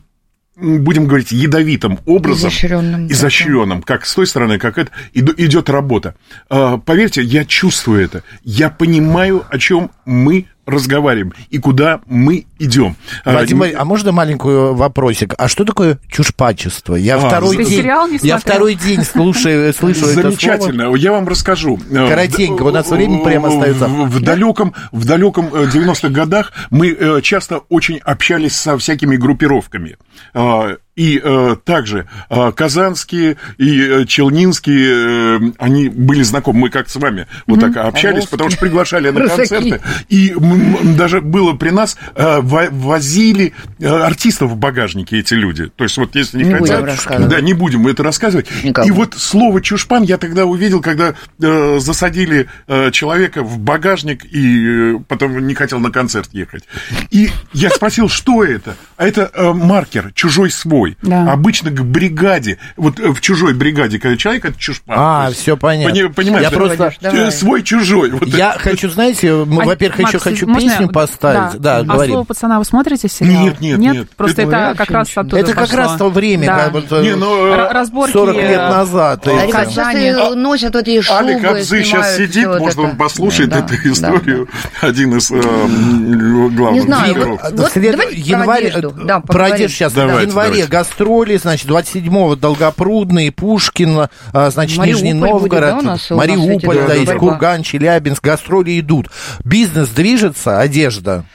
будем 0.56 1.06
говорить, 1.06 1.32
ядовитым 1.32 1.99
образом, 2.08 2.49
Изощрённым, 2.49 3.08
да, 3.08 3.13
изощренным, 3.13 3.84
как 3.84 4.08
с 4.08 4.15
той 4.15 4.25
стороны, 4.25 4.58
как 4.58 4.79
это, 4.79 4.91
идет 5.13 5.69
работа. 5.69 6.15
А, 6.49 6.79
Поверьте, 6.79 7.21
я 7.21 7.45
чувствую 7.45 8.03
это, 8.03 8.23
я 8.43 8.71
понимаю, 8.71 9.45
о 9.47 9.60
чем 9.60 9.91
мы 10.06 10.47
разговариваем 10.65 11.34
и 11.51 11.60
куда 11.60 12.01
мы 12.08 12.47
идем. 12.65 12.95
А, 13.26 13.34
Вадим, 13.34 13.63
а 13.78 13.86
можно 13.86 14.12
маленький 14.12 14.47
вопросик? 14.73 15.34
А 15.38 15.47
что 15.47 15.65
такое 15.65 15.99
чушпачество? 16.10 16.95
Я 16.95 17.15
А, 17.17 17.28
второй 17.28 17.58
день, 17.58 17.67
сериал 17.67 18.08
не 18.08 18.13
я 18.15 18.19
смотрел? 18.19 18.39
второй 18.39 18.76
день 18.76 19.04
слушаю, 19.04 19.73
слышу 19.73 20.06
это 20.06 20.13
слово. 20.13 20.30
Замечательно, 20.30 20.95
я 20.95 21.12
вам 21.12 21.28
расскажу. 21.28 21.80
Э, 21.91 22.08
Коротенько, 22.10 22.63
в- 22.63 22.67
у 22.67 22.71
нас 22.71 22.89
время 22.89 23.23
прямо 23.23 23.49
остается. 23.49 23.88
В, 23.88 24.19
далеком, 24.21 24.73
в 24.91 25.06
далеком 25.06 25.49
э, 25.54 25.65
90-х 25.73 26.10
годах 26.10 26.52
мы 26.69 26.89
э, 26.97 27.21
часто 27.21 27.62
очень 27.69 27.97
общались 27.99 28.56
со 28.56 28.78
всякими 28.78 29.15
группировками. 29.15 29.97
А, 30.34 30.78
И 30.95 31.19
э, 31.23 31.56
также 31.65 32.08
э, 32.30 32.52
казанские 32.56 33.38
и 33.58 33.82
э, 33.82 34.06
челнинские, 34.06 35.39
э, 35.39 35.52
они 35.58 35.89
были 35.89 36.21
знакомы. 36.21 36.60
Мы 36.60 36.69
как 36.69 36.88
с 36.88 36.95
вами 36.97 37.26
вот 37.47 37.60
так 37.62 37.76
общались, 37.78 38.26
потому 38.28 38.52
что 38.52 38.60
приглашали 38.60 39.10
на 39.10 39.28
концерты. 39.28 39.82
И 40.10 40.32
м- 40.32 40.76
м, 40.76 40.95
даже 40.95 41.19
было 41.21 41.54
при 41.54 41.71
нас, 41.71 41.97
э, 42.15 42.41
возили 42.72 43.54
э, 43.80 43.88
артистов 43.88 44.52
в 44.52 44.56
багажнике 44.56 45.20
эти 45.20 45.34
люди. 45.34 45.68
То 45.76 45.84
есть 45.84 45.98
вот 45.98 46.16
если 46.16 46.38
не, 46.38 46.44
Не 46.46 46.56
будем 46.56 46.74
хотят... 46.76 46.84
рассказывать. 46.86 47.30
Да, 47.30 47.42
не 47.42 47.54
будем 47.54 47.88
это 47.88 48.04
рассказывать. 48.04 48.48
Никому. 48.63 48.88
И 48.88 48.92
вот 48.92 49.13
слово 49.16 49.62
чушпан 49.62 50.04
я 50.04 50.18
тогда 50.18 50.46
увидел, 50.46 50.82
когда 50.82 51.13
э, 51.42 51.78
засадили 51.80 52.48
э, 52.68 52.92
человека 52.92 53.44
в 53.44 53.58
багажник 53.60 54.26
и 54.26 54.96
э, 54.96 55.00
потом 55.08 55.46
не 55.46 55.54
хотел 55.56 55.80
на 55.80 55.92
концерт 55.92 56.30
ехать. 56.34 56.63
И 57.12 57.30
я 57.54 57.70
спросил, 57.70 58.10
что 58.10 58.44
это? 58.44 58.76
А 58.98 59.06
это 59.08 59.30
э, 59.34 59.52
маркер, 59.54 60.12
чужой 60.13 60.52
свой. 60.52 60.98
Да. 61.02 61.32
Обычно 61.32 61.72
к 61.72 61.84
бригаде, 61.84 62.58
вот 62.78 63.00
э, 63.00 63.10
в 63.12 63.22
чужой 63.22 63.54
бригаде, 63.54 64.00
когда 64.00 64.18
человек, 64.18 64.46
это 64.46 64.60
чушпан. 64.60 64.96
А, 64.98 65.32
всё 65.32 65.58
понятно. 65.58 65.94
пони- 65.94 66.08
Понимаешь, 66.13 66.44
Я 66.44 66.48
это 66.50 66.58
просто- 66.58 66.94
э, 67.02 67.12
Давай. 67.12 67.32
свой-чужой. 67.32 68.12
Вот 68.12 68.28
Я 68.28 68.56
хочу, 68.58 68.89
знаете, 68.89 69.34
мы, 69.46 69.63
А, 69.63 69.66
во-первых, 69.66 70.00
еще 70.00 70.13
Макс, 70.18 70.24
хочу 70.24 70.48
можно- 70.48 70.70
песню 70.70 70.89
поставить. 70.89 71.60
Да, 71.60 71.78
а 71.80 71.84
говори. 71.84 72.13
Пацана 72.34 72.60
вы 72.60 72.65
смотрите 72.65 73.08
сериал? 73.08 73.43
Нет, 73.43 73.62
нет, 73.62 73.78
нет. 73.80 74.10
Просто 74.17 74.41
Это 74.41 74.52
это, 74.56 74.76
как 74.78 74.89
раз 74.91 75.10
оттуда 75.15 75.38
Это 75.38 75.52
как 75.54 75.60
пошло. 75.69 75.78
раз 75.78 75.96
то 75.98 76.10
время, 76.10 76.48
Да. 76.48 76.56
как 76.58 76.72
вот, 76.74 76.86
э, 76.91 77.02
Не, 77.04 77.15
ну, 77.15 77.46
э, 77.48 77.72
разборки 77.72 78.12
40 78.13 78.36
лет 78.36 78.60
э, 78.60 78.69
назад. 78.69 79.22
Да, 79.26 79.46
ребят, 79.46 79.69
сейчас 79.69 80.36
носят 80.36 80.74
вот 80.76 80.88
эти 80.88 81.02
шубы, 81.02 81.19
Алик 81.19 81.43
Абзы 81.46 81.84
сейчас 81.84 82.17
сидит, 82.17 82.48
вот 82.48 82.60
может, 82.60 82.78
это. 82.80 82.88
он 82.88 82.96
послушает 82.98 83.50
Да, 83.50 83.60
эту 83.60 83.67
да, 83.69 83.91
историю. 83.91 84.50
Один 84.82 85.17
из 85.17 85.32
э, 85.32 85.39
главных 85.41 86.74
Не 86.74 86.82
знаю, 86.82 87.13
героев. 87.15 87.39
вот- 87.43 87.60
В 87.69 87.72
след- 87.72 87.91
давайте 87.91 88.15
про 88.15 88.19
январь, 88.39 88.65
одежду. 88.67 88.89
э, 88.98 89.06
Да, 89.06 89.19
про 89.19 89.46
одежду 89.46 89.76
сейчас. 89.76 89.93
Давайте, 89.93 90.19
в 90.19 90.30
январе 90.30 90.50
давайте. 90.50 90.67
гастроли, 90.72 91.38
значит, 91.38 91.67
27-го 91.69 92.36
Долгопрудный, 92.36 93.32
Пушкин, 93.32 94.08
значит, 94.34 94.78
Мариуполь 94.78 94.88
Нижний 94.88 95.13
будет, 95.13 95.30
Новгород, 95.32 95.76
да, 95.78 95.82
нас- 95.82 96.10
Мариуполь, 96.10 96.78
да, 96.78 96.88
да, 96.88 96.93
есть. 96.96 97.13
Курган, 97.13 97.63
Челябинск, 97.63 98.24
гастроли 98.24 98.80
идут. 98.80 99.08
Бизнес 99.43 99.89
движется, 99.89 100.60
одежда. 100.60 101.26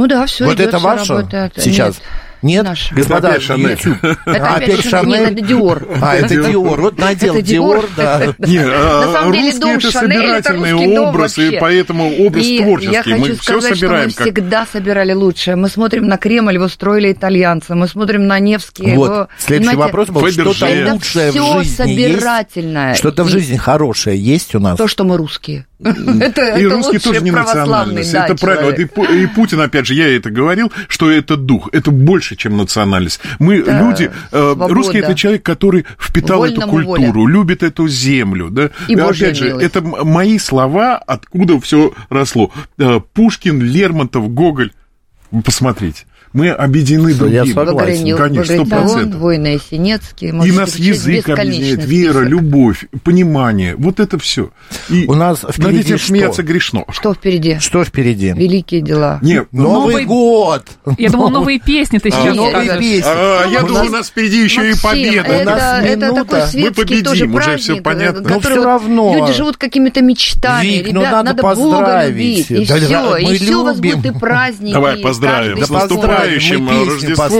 Ну 0.00 0.06
да, 0.06 0.24
все 0.24 0.46
Вот 0.46 0.58
это 0.58 0.78
ваше 0.78 1.28
сейчас? 1.56 1.96
Нет? 1.98 2.06
Наша. 2.42 2.94
Господа, 2.94 3.28
Это 3.28 3.36
опять 3.36 3.42
Шанель. 3.42 3.70
YouTube. 3.70 4.04
Это 4.04 4.46
А, 4.46 4.54
опять 4.56 4.84
Шанель, 4.84 5.20
нет, 5.20 5.32
это 5.32 5.40
Диор. 5.42 5.88
А, 6.00 6.16
это 6.16 6.28
Диор. 6.28 6.80
Вот 6.80 6.98
надел 6.98 7.34
Это 7.34 7.42
Диор, 7.42 7.88
да. 7.96 8.20
А, 8.40 9.06
На 9.06 9.12
самом 9.12 9.32
деле, 9.32 9.44
русский 9.46 9.60
дом 9.60 9.70
это 9.76 9.90
Шанель, 9.90 10.24
это 10.24 10.48
собирательный 10.48 10.72
русский 10.72 10.98
образ, 10.98 11.38
и 11.38 11.58
поэтому 11.60 12.26
образ 12.26 12.46
творческий. 12.46 13.14
мы 13.14 13.34
все 13.34 13.60
собираем 13.60 14.06
мы 14.08 14.12
как 14.12 14.26
всегда 14.26 14.66
собирали 14.66 15.12
лучшее. 15.12 15.56
Мы 15.56 15.68
смотрим 15.68 16.06
на 16.06 16.16
Кремль, 16.16 16.54
его 16.54 16.68
строили 16.68 17.12
итальянцы. 17.12 17.74
Мы 17.74 17.88
смотрим 17.88 18.26
на 18.26 18.38
Невский. 18.38 18.94
Вот, 18.94 19.28
следующий 19.38 19.76
вопрос 19.76 20.08
был, 20.08 20.26
что-то 20.30 20.66
лучшее 20.92 21.30
в 21.30 21.34
жизни 21.34 21.60
есть? 21.60 21.76
собирательное. 21.76 22.94
Что-то 22.94 23.24
в 23.24 23.28
жизни 23.28 23.56
хорошее 23.56 24.18
есть 24.18 24.54
у 24.54 24.60
нас? 24.60 24.76
То, 24.78 24.88
что 24.88 25.04
мы 25.04 25.16
русские. 25.16 25.66
Это 25.80 26.58
И 26.58 26.64
это 26.64 26.74
русский 26.74 26.96
лучший 26.96 27.00
тоже 27.00 27.22
не 27.22 27.30
национальность. 27.30 28.12
да, 28.12 28.26
это 28.26 28.34
правильно. 28.36 28.66
Вот 28.66 28.78
и, 28.78 29.22
и 29.22 29.26
Путин, 29.26 29.60
опять 29.60 29.86
же, 29.86 29.94
я 29.94 30.14
это 30.14 30.30
говорил, 30.30 30.70
что 30.88 31.10
это 31.10 31.36
дух. 31.36 31.70
Это 31.72 31.90
больше, 31.90 32.29
чем 32.36 32.56
национальность. 32.56 33.20
Мы 33.38 33.62
Да, 33.62 33.80
люди... 33.80 34.10
э, 34.10 34.28
свобода. 34.30 34.74
русский 34.74 34.98
это 34.98 35.14
человек, 35.14 35.42
который 35.42 35.86
впитал 35.98 36.44
эту 36.44 36.60
Вольному 36.62 36.84
культуру, 36.96 37.26
любит 37.26 37.62
эту 37.62 37.88
землю. 37.88 38.50
Да? 38.50 38.70
И 38.88 38.96
Божья 38.96 39.26
опять 39.26 39.36
же, 39.38 39.44
милость. 39.48 39.66
это 39.66 39.82
мои 39.82 40.38
слова, 40.38 40.96
откуда 40.98 41.60
все 41.60 41.92
росло. 42.08 42.50
Э, 42.78 43.00
Пушкин, 43.12 43.60
Лермонтов, 43.62 44.32
Гоголь. 44.32 44.72
Посмотрите. 45.44 46.06
Мы 46.32 46.50
объединены 46.50 47.10
Что, 47.12 47.24
другим. 47.26 47.54
Багрянил, 47.54 48.16
Конечно, 48.16 48.54
сто 48.54 48.64
Багратион. 48.64 49.18
Война 49.18 49.48
Есенинский. 49.50 50.28
И 50.28 50.52
нас 50.52 50.76
язык 50.76 51.28
объединяет, 51.28 51.84
вера, 51.84 52.12
список. 52.12 52.28
любовь, 52.28 52.84
понимание. 53.02 53.74
Вот 53.76 53.98
это 53.98 54.16
все. 54.18 54.50
И 54.88 55.06
У 55.08 55.14
нас 55.14 55.42
над 55.42 55.54
впереди 55.54 55.80
этим 55.80 55.98
что? 55.98 56.06
смеяться 56.06 56.42
грешно. 56.44 56.84
Что 56.90 57.14
впереди? 57.14 57.58
Что 57.58 57.84
впереди? 57.84 58.32
Великие 58.32 58.80
дела. 58.80 59.18
Нет, 59.22 59.48
Новый, 59.50 59.94
Новый- 59.94 60.04
год! 60.04 60.64
Я 60.98 61.10
думал, 61.10 61.30
новые 61.30 61.58
песни 61.58 61.98
ты 61.98 62.10
сейчас 62.10 62.24
нет, 62.26 62.36
Новые 62.36 62.78
песни. 62.78 63.02
А, 63.06 63.46
я 63.48 63.60
думаю, 63.62 63.74
нас- 63.84 63.88
у 63.88 63.92
нас 63.92 64.08
впереди 64.08 64.44
еще 64.44 64.70
и 64.70 64.74
победа. 64.80 65.28
Это, 65.28 65.80
это 65.84 66.14
такой 66.14 66.40
Мы 66.40 66.46
светский 66.46 66.74
победим, 66.84 67.04
тоже 67.04 67.24
уже 67.26 67.34
праздник, 67.34 67.82
понятно. 67.82 68.18
э, 68.18 68.22
Но 68.22 68.28
который 68.28 68.40
всё 68.52 68.56
вот 68.60 68.64
равно. 68.66 69.16
Люди 69.18 69.32
живут 69.36 69.56
какими-то 69.56 70.00
мечтами. 70.00 70.66
Вик, 70.66 70.92
ну 70.92 71.00
Ребят, 71.00 71.24
надо 71.24 71.42
Бога 71.42 71.54
поздравить. 71.56 72.10
любить. 72.14 72.50
И 72.52 72.64
все. 72.64 72.74
мы 73.20 73.34
И 73.34 73.38
все 73.38 73.56
у 73.56 73.64
вас 73.64 73.80
будет 73.80 74.06
и 74.06 74.10
праздники. 74.12 74.72
Давай 74.74 74.96
поздравим 74.98 75.58
Да 75.58 75.66
поздравим, 75.66 76.19
наступающим 76.24 76.68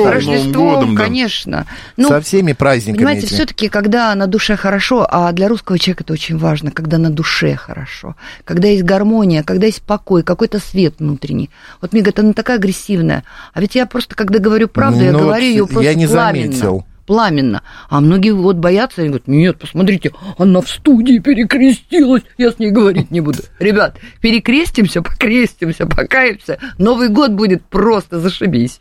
Рождеством. 0.07 0.53
Новым 0.53 0.53
годом. 0.53 0.95
да. 0.97 1.05
конечно. 1.05 1.67
Ну, 1.97 2.09
Со 2.09 2.21
всеми 2.21 2.53
праздниками 2.53 2.97
Понимаете, 2.99 3.27
этими. 3.27 3.37
все-таки, 3.37 3.69
когда 3.69 4.15
на 4.15 4.27
душе 4.27 4.57
хорошо, 4.57 5.07
а 5.11 5.33
для 5.33 5.49
русского 5.49 5.79
человека 5.79 6.05
это 6.05 6.13
очень 6.13 6.39
важно, 6.39 6.71
когда 6.71 6.99
на 6.99 7.11
душе 7.11 7.57
хорошо, 7.57 8.17
когда 8.45 8.69
есть 8.69 8.83
гармония, 8.85 9.43
когда 9.43 9.67
есть 9.67 9.83
покой, 9.83 10.23
какой-то 10.23 10.59
свет 10.59 10.95
внутренний. 10.99 11.51
Вот 11.81 11.93
мне 11.93 12.03
говорят, 12.03 12.19
она 12.21 12.33
такая 12.33 12.57
агрессивная. 12.59 13.25
А 13.53 13.61
ведь 13.61 13.75
я 13.75 13.87
просто, 13.87 14.15
когда 14.15 14.39
говорю 14.39 14.69
правду, 14.69 15.03
я 15.05 15.13
Ну, 15.13 15.21
говорю 15.21 15.33
вот 15.33 15.41
ее 15.51 15.67
просто 15.67 15.83
я 15.83 15.95
не 15.95 16.07
пламенно. 16.07 16.53
заметил. 16.53 16.85
Пламенно. 17.11 17.65
А 17.89 18.01
многие 18.01 18.31
вот 18.31 18.55
боятся, 18.55 19.01
они 19.01 19.09
говорят, 19.09 19.27
нет, 19.27 19.59
посмотрите, 19.59 20.13
она 20.39 20.61
в 20.61 20.69
студии 20.69 21.19
перекрестилась, 21.19 22.23
я 22.39 22.53
с 22.53 22.61
ней 22.61 22.71
говорить 22.71 23.11
не 23.11 23.21
буду. 23.21 23.41
Ребят, 23.59 23.97
перекрестимся, 24.21 25.03
покрестимся, 25.03 25.87
покаемся, 25.87 26.61
Новый 26.79 27.09
год 27.09 27.33
будет 27.33 27.65
просто 27.65 28.21
зашибись. 28.21 28.81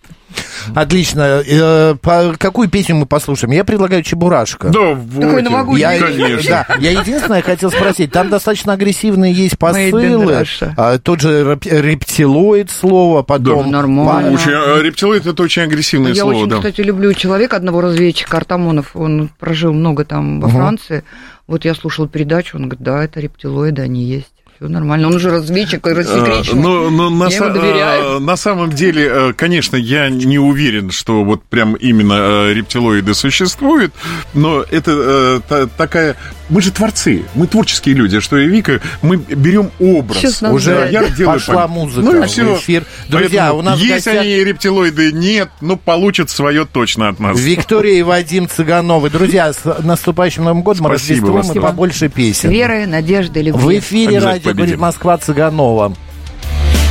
Отлично. 0.76 1.42
Э, 1.46 1.96
по- 2.02 2.36
какую 2.38 2.70
песню 2.70 2.96
мы 2.96 3.06
послушаем? 3.06 3.54
Я 3.54 3.64
предлагаю 3.64 4.04
Чебурашка. 4.04 4.70
Да, 4.70 4.94
вот. 4.94 5.22
Такой 5.22 5.42
новогодний. 5.42 5.80
Я, 5.82 6.00
Конечно. 6.00 6.66
да, 6.68 6.76
я 6.80 6.92
единственное 6.92 7.42
хотел 7.42 7.72
спросить, 7.72 8.12
там 8.12 8.30
достаточно 8.30 8.74
агрессивные 8.74 9.34
есть 9.34 9.58
посылы, 9.58 10.46
а, 10.78 10.98
тот 11.00 11.22
же 11.22 11.44
реп- 11.44 11.68
рептилоид 11.70 12.70
слово, 12.72 13.24
потом... 13.24 13.64
Да, 13.66 13.70
нормально. 13.70 14.32
Очень, 14.32 14.52
а, 14.52 14.82
рептилоид 14.82 15.26
это 15.26 15.42
очень 15.44 15.64
агрессивное 15.64 16.14
Я 16.14 16.22
слово, 16.22 16.36
очень, 16.36 16.50
да. 16.50 16.56
кстати, 16.58 16.82
люблю 16.82 17.14
человека, 17.14 17.56
одного 17.56 17.82
разведчика, 17.82 18.38
Артамонов, 18.38 18.96
он 18.96 19.30
прожил 19.40 19.74
много 19.74 20.06
там 20.06 20.40
во 20.42 20.50
Франции. 20.50 21.04
Вот 21.48 21.66
я 21.66 21.74
слушала 21.74 22.08
передачу, 22.08 22.58
он 22.58 22.64
говорит, 22.70 22.84
да, 22.84 23.04
это 23.04 23.20
рептилоиды, 23.20 23.82
они 23.82 24.04
есть. 24.04 24.32
Все 24.60 24.68
нормально. 24.68 25.08
Он 25.08 25.16
уже 25.16 25.30
разведчик, 25.30 25.88
и 25.88 25.90
А, 25.92 25.94
рассекреченный. 25.96 26.62
Но, 26.62 26.90
но 26.90 27.10
на, 27.10 27.30
Я 27.30 27.38
ему 27.38 27.46
са- 27.46 27.54
доверяю. 27.54 28.20
на 28.20 28.36
самом 28.36 28.72
деле, 28.74 29.08
э, 29.10 29.34
конечно, 29.34 29.78
я 29.78 30.10
не 30.10 30.38
уверен, 30.38 30.92
что 30.92 31.24
вот 31.24 31.44
прям 31.44 31.76
именно 31.76 32.14
э, 32.50 32.54
рептилоиды 32.56 33.14
существуют, 33.14 33.94
но 34.34 34.62
это 34.70 34.92
э, 34.92 35.40
та- 35.48 35.68
такая... 35.68 36.18
Мы 36.50 36.64
же 36.64 36.72
творцы, 36.72 37.26
мы 37.36 37.46
творческие 37.46 37.94
люди, 37.94 38.20
что 38.20 38.36
и 38.36 38.48
Вика, 38.48 38.82
мы 39.04 39.18
берем 39.18 39.70
образ. 39.80 40.42
Нам 40.42 40.54
Уже. 40.56 40.90
Я 40.92 41.08
делаю 41.08 41.36
пошла 41.38 41.68
память. 41.68 41.70
музыка 41.70 42.02
ну, 42.02 42.18
и 42.24 42.26
в 42.26 42.28
все. 42.28 42.56
эфир. 42.56 42.86
Друзья, 43.08 43.54
у 43.54 43.62
нас 43.62 43.78
в 43.78 43.82
есть 43.84 44.08
гостях- 44.08 44.22
они 44.24 44.44
рептилоиды, 44.44 45.12
нет, 45.12 45.50
но 45.62 45.78
получат 45.78 46.32
свое 46.32 46.66
точно 46.66 47.10
от 47.10 47.20
нас. 47.20 47.40
Виктория 47.40 48.00
и 48.00 48.02
Вадим 48.02 48.50
Цыгановы. 48.50 49.12
Друзья, 49.12 49.54
с 49.54 49.60
наступающим 49.84 50.44
Новым 50.44 50.64
годом, 50.64 50.88
Спасибо, 50.88 51.28
Рождеством 51.38 51.56
и 51.56 51.60
побольше 51.64 52.10
песен. 52.10 52.50
верой, 52.50 52.88
надеждой, 52.88 53.44
В 53.44 53.46
любви. 53.46 53.78
эфире 53.78 54.18
Обязательно 54.18 54.32
радио 54.34 54.49
победим. 54.50 54.56
говорит 54.56 54.80
Москва 54.80 55.18
Цыганова. 55.18 55.94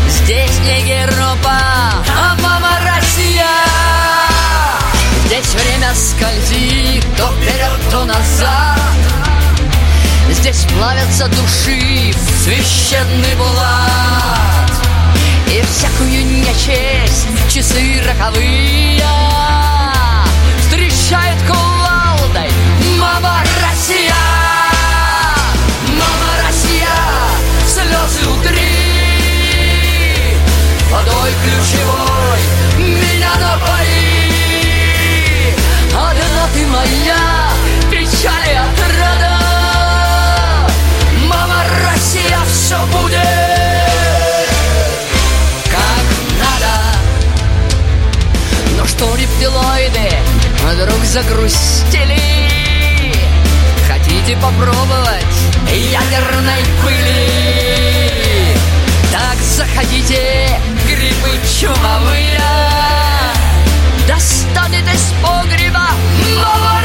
Здесь 0.09 0.59
не 0.61 1.03
Европа, 1.03 1.59
а 2.17 2.37
мама 2.43 2.71
Россия. 2.85 3.47
Здесь 5.27 5.55
время 5.55 5.93
скользит 5.95 7.05
то 7.17 7.27
вперед, 7.33 7.81
то 7.91 8.05
назад. 8.05 8.79
Здесь 10.31 10.67
плавятся 10.77 11.29
души 11.29 12.13
в 12.13 12.45
священный 12.45 13.35
булат. 13.37 14.73
И 15.49 15.63
всякую 15.63 16.27
нечесть 16.27 17.27
в 17.31 17.53
часы 17.53 18.03
роковые 18.07 18.98
загрустили. 51.23 52.21
Хотите 53.89 54.37
попробовать 54.37 55.25
ядерной 55.73 56.63
пыли? 56.83 58.57
Так 59.11 59.37
заходите, 59.41 60.61
грибы 60.87 61.39
чумовые. 61.59 62.41
Достанет 64.07 64.87
из 64.95 65.13
погреба 65.23 65.89
Мама 66.37 66.78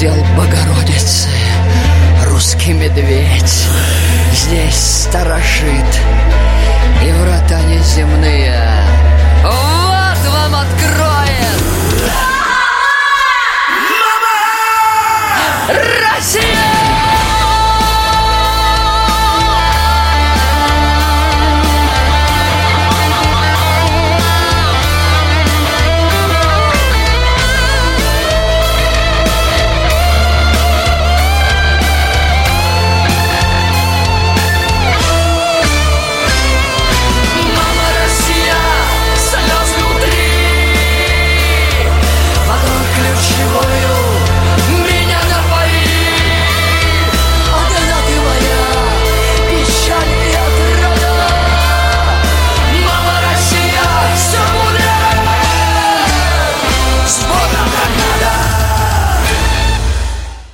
дел 0.00 0.14
Богородицы 0.36 1.28
Русский 2.26 2.72
медведь 2.72 3.66
здесь 4.32 4.76
сторожит 4.76 6.00
И 7.04 7.10
врата 7.12 7.60
неземные 7.62 8.54
Вот 9.42 10.18
вам 10.32 10.54
откроет 10.54 11.62
Мама! 12.28 12.68
Россия! 16.14 16.47